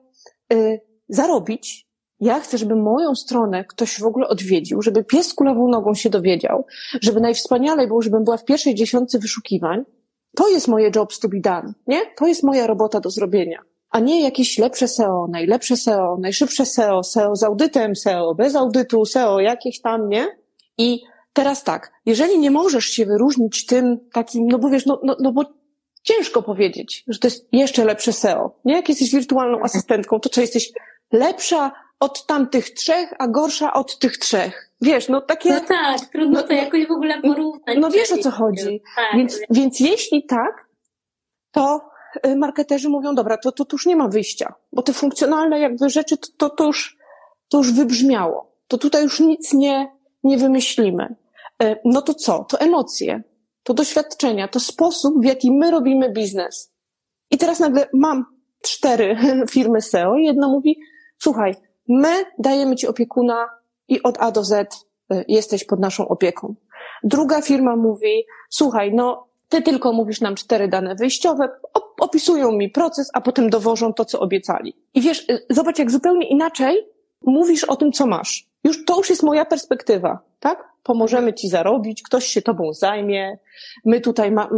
[0.53, 1.89] y, zarobić.
[2.21, 6.67] Ja chcę, żeby moją stronę ktoś w ogóle odwiedził, żeby pies kulawą nogą się dowiedział,
[7.01, 9.85] żeby najwspanialej było, żebym była w pierwszej dziesiątce wyszukiwań.
[10.37, 12.01] To jest moje jobs to be done, nie?
[12.17, 13.59] To jest moja robota do zrobienia.
[13.91, 19.05] A nie jakieś lepsze SEO, najlepsze SEO, najszybsze SEO, SEO z audytem, SEO bez audytu,
[19.05, 20.27] SEO jakieś tam, nie?
[20.79, 21.01] I
[21.33, 25.33] teraz tak, jeżeli nie możesz się wyróżnić tym takim, no bo wiesz, no, no, no
[25.33, 25.43] bo
[26.03, 28.75] ciężko powiedzieć, że to jest jeszcze lepsze SEO, nie?
[28.75, 30.73] Jak jesteś wirtualną asystentką, to co jesteś
[31.13, 34.71] lepsza od tamtych trzech, a gorsza od tych trzech.
[34.81, 35.53] Wiesz, no takie...
[35.53, 37.79] No tak, trudno no, to jakoś w ogóle porównać.
[37.81, 38.83] No wiesz o co chodzi.
[38.97, 40.67] Tak, więc, więc jeśli tak,
[41.51, 41.81] to
[42.27, 45.91] y, marketerzy mówią, dobra, to, to, to już nie ma wyjścia, bo te funkcjonalne jakby
[45.91, 46.97] rzeczy, to, to, to, już,
[47.49, 48.53] to już wybrzmiało.
[48.69, 49.93] To tutaj już nic nie,
[50.25, 51.15] nie wymyślimy.
[51.63, 52.45] Y, no to co?
[52.45, 53.23] To emocje,
[53.63, 56.73] to doświadczenia, to sposób, w jaki my robimy biznes.
[57.31, 58.25] I teraz nagle mam
[58.63, 59.17] cztery
[59.51, 60.81] firmy SEO i jedna mówi,
[61.19, 61.55] słuchaj,
[61.89, 63.49] my dajemy ci opiekuna
[63.89, 64.75] i od A do Z
[65.13, 66.55] y, jesteś pod naszą opieką.
[67.03, 71.49] Druga firma mówi, słuchaj, no ty tylko mówisz nam cztery dane wyjściowe,
[72.01, 74.77] opisują mi proces, a potem dowożą to, co obiecali.
[74.95, 76.87] I wiesz, y, zobacz, jak zupełnie inaczej
[77.23, 78.49] mówisz o tym, co masz.
[78.65, 80.69] Już to już jest moja perspektywa, tak?
[80.83, 83.39] Pomożemy ci zarobić, ktoś się tobą zajmie,
[83.85, 84.49] my tutaj ma,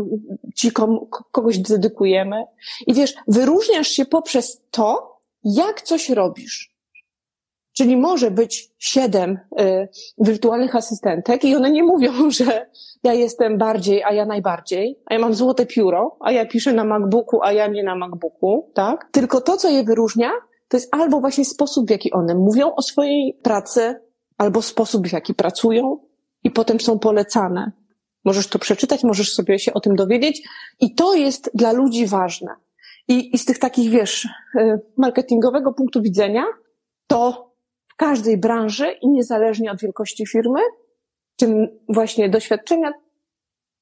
[0.54, 0.72] ci
[1.32, 2.44] kogoś dedykujemy.
[2.86, 5.09] I wiesz, wyróżniasz się poprzez to,
[5.45, 6.70] jak coś robisz.
[7.72, 9.88] Czyli może być siedem y,
[10.18, 12.66] wirtualnych asystentek i one nie mówią, że
[13.03, 16.84] ja jestem bardziej, a ja najbardziej, a ja mam złote pióro, a ja piszę na
[16.84, 19.09] MacBooku, a ja nie na MacBooku, tak?
[19.12, 20.30] Tylko to, co je wyróżnia,
[20.68, 24.01] to jest albo właśnie sposób, w jaki one mówią o swojej pracy,
[24.38, 25.99] albo sposób, w jaki pracują
[26.45, 27.72] i potem są polecane.
[28.24, 30.43] Możesz to przeczytać, możesz sobie się o tym dowiedzieć
[30.80, 32.55] i to jest dla ludzi ważne.
[33.09, 36.44] I, i z tych takich, wiesz, y, marketingowego punktu widzenia,
[37.07, 37.51] to
[37.86, 40.61] w każdej branży i niezależnie od wielkości firmy,
[41.36, 42.92] tym właśnie doświadczenia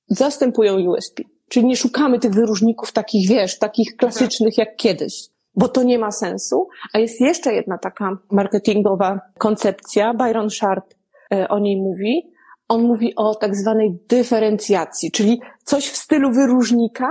[0.08, 1.22] zastępują USP.
[1.48, 6.10] Czyli nie szukamy tych wyróżników takich, wiesz, takich klasycznych jak kiedyś bo to nie ma
[6.10, 6.68] sensu.
[6.92, 10.94] A jest jeszcze jedna taka marketingowa koncepcja, Byron Sharp
[11.32, 12.32] e, o niej mówi.
[12.68, 17.10] On mówi o tak zwanej dyferencjacji, czyli coś w stylu wyróżnika,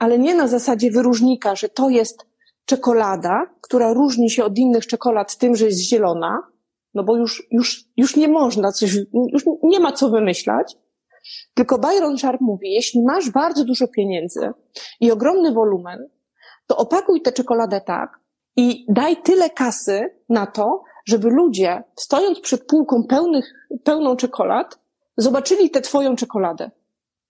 [0.00, 2.26] ale nie na zasadzie wyróżnika, że to jest
[2.64, 6.42] czekolada, która różni się od innych czekolad tym, że jest zielona,
[6.94, 8.96] no bo już, już, już nie można coś,
[9.32, 10.76] już nie ma co wymyślać.
[11.54, 14.50] Tylko Byron Sharp mówi, jeśli masz bardzo dużo pieniędzy
[15.00, 16.08] i ogromny wolumen,
[16.66, 18.18] to opakuj tę czekoladę tak
[18.56, 24.78] i daj tyle kasy na to, żeby ludzie, stojąc przed półką pełnych, pełną czekolad,
[25.16, 26.70] zobaczyli tę twoją czekoladę.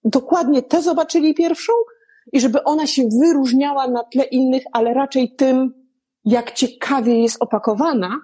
[0.05, 1.73] Dokładnie tę zobaczyli pierwszą
[2.33, 5.75] i żeby ona się wyróżniała na tle innych, ale raczej tym,
[6.25, 8.21] jak ciekawie jest opakowana,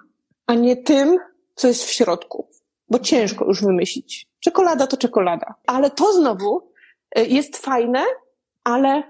[0.47, 1.17] a nie tym,
[1.55, 2.47] co jest w środku.
[2.89, 4.27] Bo ciężko już wymyślić.
[4.39, 5.55] Czekolada to czekolada.
[5.67, 6.71] Ale to znowu
[7.15, 8.03] e, jest fajne,
[8.63, 9.03] ale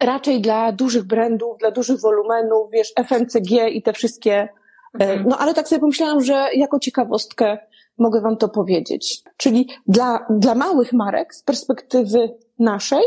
[0.00, 4.34] raczej dla dużych brandów, dla dużych wolumenów, wiesz, FMCG i te wszystkie.
[4.34, 4.48] E,
[4.92, 5.28] mhm.
[5.28, 7.58] No ale tak sobie pomyślałam, że jako ciekawostkę
[7.98, 9.22] mogę Wam to powiedzieć.
[9.36, 13.02] Czyli dla, dla małych marek z perspektywy naszej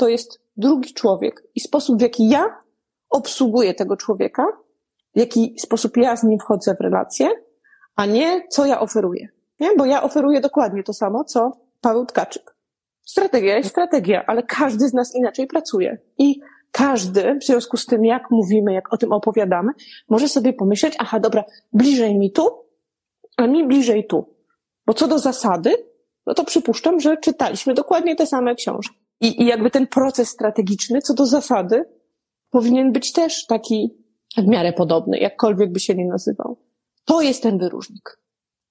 [0.00, 2.62] to jest drugi człowiek i sposób, w jaki ja
[3.10, 4.46] obsługuję tego człowieka,
[5.14, 7.28] w jaki sposób ja z nim wchodzę w relację,
[7.96, 9.28] a nie co ja oferuję.
[9.60, 9.70] Nie?
[9.78, 12.56] Bo ja oferuję dokładnie to samo, co Paweł Tkaczyk.
[13.04, 15.98] Strategia jest strategia, ale każdy z nas inaczej pracuje.
[16.18, 16.40] I
[16.72, 19.72] każdy, w związku z tym, jak mówimy, jak o tym opowiadamy,
[20.08, 22.48] może sobie pomyśleć, aha, dobra, bliżej mi tu,
[23.36, 24.34] a mi bliżej tu.
[24.86, 25.74] Bo co do zasady,
[26.26, 28.99] no to przypuszczam, że czytaliśmy dokładnie te same książki.
[29.20, 31.84] I, I jakby ten proces strategiczny, co do zasady,
[32.50, 33.94] powinien być też taki
[34.36, 36.56] w miarę podobny, jakkolwiek by się nie nazywał.
[37.04, 38.20] To jest ten wyróżnik.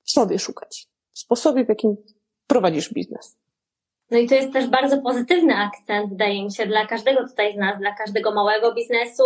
[0.04, 0.88] W sobie szukać.
[1.12, 1.96] W sposobie, w jakim
[2.48, 3.38] prowadzisz biznes.
[4.12, 7.58] No i to jest też bardzo pozytywny akcent, wydaje mi się, dla każdego tutaj z
[7.58, 9.24] nas, dla każdego małego biznesu,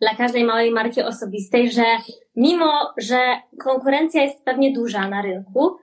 [0.00, 1.84] dla każdej małej marki osobistej, że
[2.36, 3.18] mimo, że
[3.64, 5.76] konkurencja jest pewnie duża na rynku,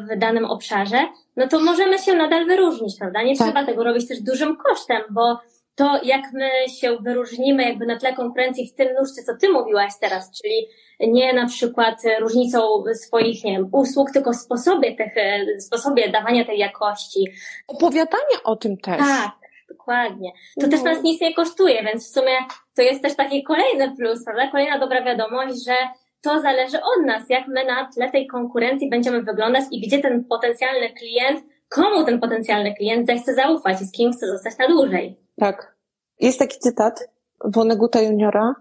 [0.00, 3.22] w danym obszarze, no to możemy się nadal wyróżnić, prawda?
[3.22, 3.46] Nie tak.
[3.46, 5.38] trzeba tego robić też dużym kosztem, bo
[5.74, 6.50] to, jak my
[6.80, 10.66] się wyróżnimy jakby na tle konkurencji w tym nóżce, co ty mówiłaś teraz, czyli
[11.00, 15.12] nie na przykład różnicą swoich, nie wiem, usług, tylko sposobie tych,
[15.58, 17.32] sposobie dawania tej jakości.
[17.68, 18.98] Opowiadania o tym też.
[18.98, 19.32] Tak,
[19.68, 20.32] dokładnie.
[20.60, 20.68] To no.
[20.68, 22.32] też nas nic nie kosztuje, więc w sumie
[22.76, 24.50] to jest też taki kolejny plus, prawda?
[24.50, 25.74] Kolejna dobra wiadomość, że
[26.22, 30.24] to zależy od nas, jak my na tle tej konkurencji będziemy wyglądać i gdzie ten
[30.24, 35.16] potencjalny klient, komu ten potencjalny klient zechce zaufać i z kim chce zostać na dłużej.
[35.36, 35.76] Tak.
[36.20, 37.08] Jest taki cytat
[37.44, 38.54] Woneguta Juniora,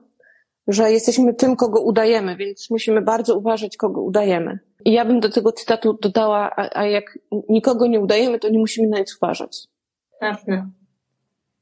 [0.68, 4.59] że jesteśmy tym, kogo udajemy, więc musimy bardzo uważać, kogo udajemy.
[4.86, 8.59] I ja bym do tego cytatu dodała, a, a jak nikogo nie udajemy, to nie
[8.59, 9.68] musimy na nic uważać.
[10.20, 10.70] Pewne.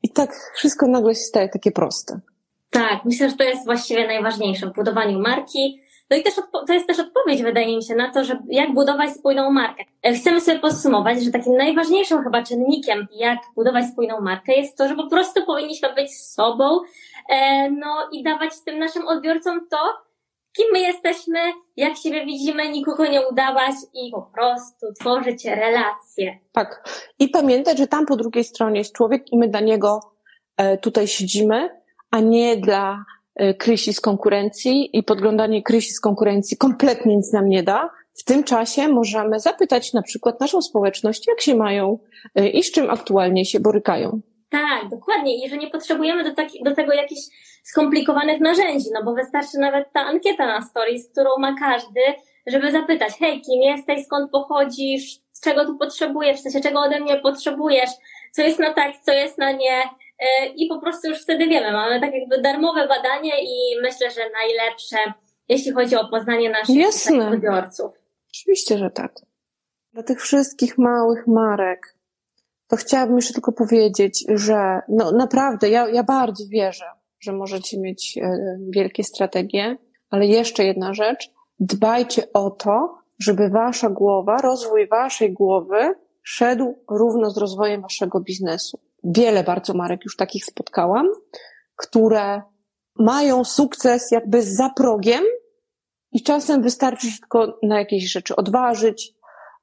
[0.03, 2.19] I tak wszystko nagle się staje takie proste.
[2.69, 5.81] Tak, myślę, że to jest właściwie najważniejsze w budowaniu marki.
[6.10, 6.34] No i też
[6.68, 9.84] to jest też odpowiedź, wydaje mi się, na to, że jak budować spójną markę.
[10.03, 14.88] E, chcemy sobie podsumować, że takim najważniejszym chyba czynnikiem, jak budować spójną markę, jest to,
[14.88, 16.80] że po prostu powinniśmy być sobą,
[17.30, 19.78] e, no i dawać tym naszym odbiorcom to,
[20.57, 21.39] kim my jesteśmy,
[21.78, 26.39] jak siebie widzimy, nikogo nie udawać i po prostu tworzyć relacje.
[26.51, 26.89] Tak.
[27.20, 29.99] I pamiętać, że tam po drugiej stronie jest człowiek i my dla niego
[30.57, 31.70] e, tutaj siedzimy,
[32.12, 33.05] a nie dla
[33.39, 37.89] E, kryzys konkurencji i podglądanie kryzys konkurencji kompletnie nic nam nie da.
[38.13, 41.99] W tym czasie możemy zapytać na przykład naszą społeczność, jak się mają
[42.35, 44.21] e, i z czym aktualnie się borykają.
[44.49, 45.45] Tak, dokładnie.
[45.45, 47.21] I że nie potrzebujemy do, taki, do tego jakichś
[47.63, 52.01] skomplikowanych narzędzi, no bo wystarczy nawet ta ankieta na stories, którą ma każdy,
[52.47, 56.99] żeby zapytać, hej, kim jesteś, skąd pochodzisz, z czego tu potrzebujesz, w sensie czego ode
[56.99, 57.89] mnie potrzebujesz,
[58.31, 59.83] co jest na tak, co jest na nie,
[60.55, 64.97] i po prostu już wtedy wiemy, mamy tak jakby darmowe badanie i myślę, że najlepsze,
[65.49, 67.91] jeśli chodzi o poznanie naszych odbiorców.
[68.30, 69.13] Oczywiście, że tak.
[69.93, 71.95] Dla tych wszystkich małych marek,
[72.67, 76.86] to chciałabym jeszcze tylko powiedzieć, że no naprawdę, ja, ja bardzo wierzę,
[77.20, 78.38] że możecie mieć e,
[78.70, 79.78] wielkie strategie,
[80.09, 85.93] ale jeszcze jedna rzecz, dbajcie o to, żeby wasza głowa, rozwój waszej głowy
[86.24, 91.07] szedł równo z rozwojem waszego biznesu wiele bardzo marek już takich spotkałam,
[91.75, 92.41] które
[92.99, 95.23] mają sukces jakby za progiem
[96.11, 99.13] i czasem wystarczy się tylko na jakieś rzeczy odważyć,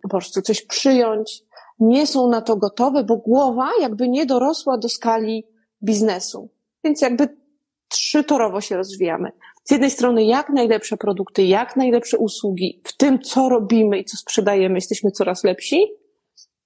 [0.03, 1.43] po prostu coś przyjąć.
[1.78, 5.47] Nie są na to gotowe, bo głowa jakby nie dorosła do skali
[5.82, 6.51] biznesu.
[6.84, 7.37] Więc jakby
[7.89, 9.32] trzytorowo się rozwijamy.
[9.64, 14.16] Z jednej strony jak najlepsze produkty, jak najlepsze usługi w tym, co robimy i co
[14.16, 15.87] sprzedajemy, jesteśmy coraz lepsi.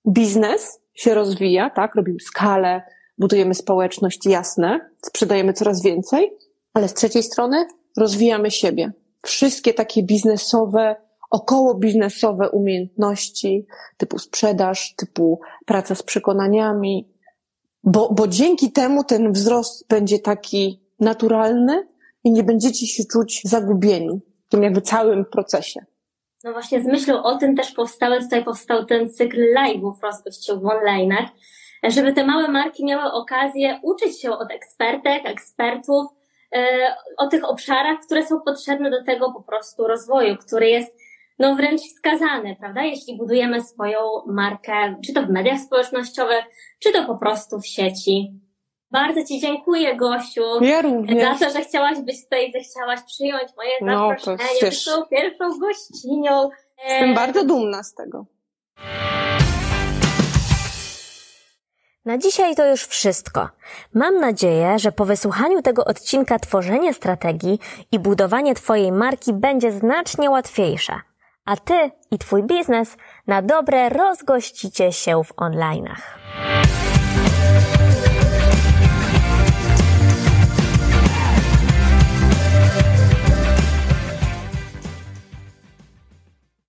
[0.08, 1.94] Biznes się rozwija, tak?
[1.94, 2.82] Robimy skalę,
[3.18, 6.30] budujemy społeczność, jasne, sprzedajemy coraz więcej,
[6.74, 8.92] ale z trzeciej strony rozwijamy siebie.
[9.22, 10.96] Wszystkie takie biznesowe,
[11.30, 17.08] około biznesowe umiejętności, typu sprzedaż, typu praca z przekonaniami,
[17.84, 21.86] bo, bo dzięki temu ten wzrost będzie taki naturalny
[22.24, 25.80] i nie będziecie się czuć zagubieni w tym jakby całym procesie.
[26.44, 30.62] No właśnie z myślą o tym też powstały, tutaj powstał ten cykl live'ów rozgościł w
[30.62, 31.26] online'ach,
[31.88, 36.06] żeby te małe marki miały okazję uczyć się od ekspertek, ekspertów,
[36.54, 36.66] e,
[37.16, 40.96] o tych obszarach, które są potrzebne do tego po prostu rozwoju, który jest
[41.38, 42.82] no wręcz wskazany, prawda?
[42.82, 46.44] Jeśli budujemy swoją markę, czy to w mediach społecznościowych,
[46.78, 48.40] czy to po prostu w sieci.
[48.90, 50.64] Bardzo Ci dziękuję, Gosiu.
[50.64, 51.38] Ja również.
[51.38, 54.38] Za to, że chciałaś być tutaj, że chciałaś przyjąć moje no, zaproszenie.
[54.38, 56.50] To jest pierwszą, pierwszą gościnią.
[56.88, 58.26] Jestem bardzo dumna z tego.
[62.04, 63.48] Na dzisiaj to już wszystko.
[63.94, 67.58] Mam nadzieję, że po wysłuchaniu tego odcinka tworzenie strategii
[67.92, 71.00] i budowanie Twojej marki będzie znacznie łatwiejsze.
[71.44, 76.00] a Ty i Twój biznes na dobre rozgościcie się w online'ach.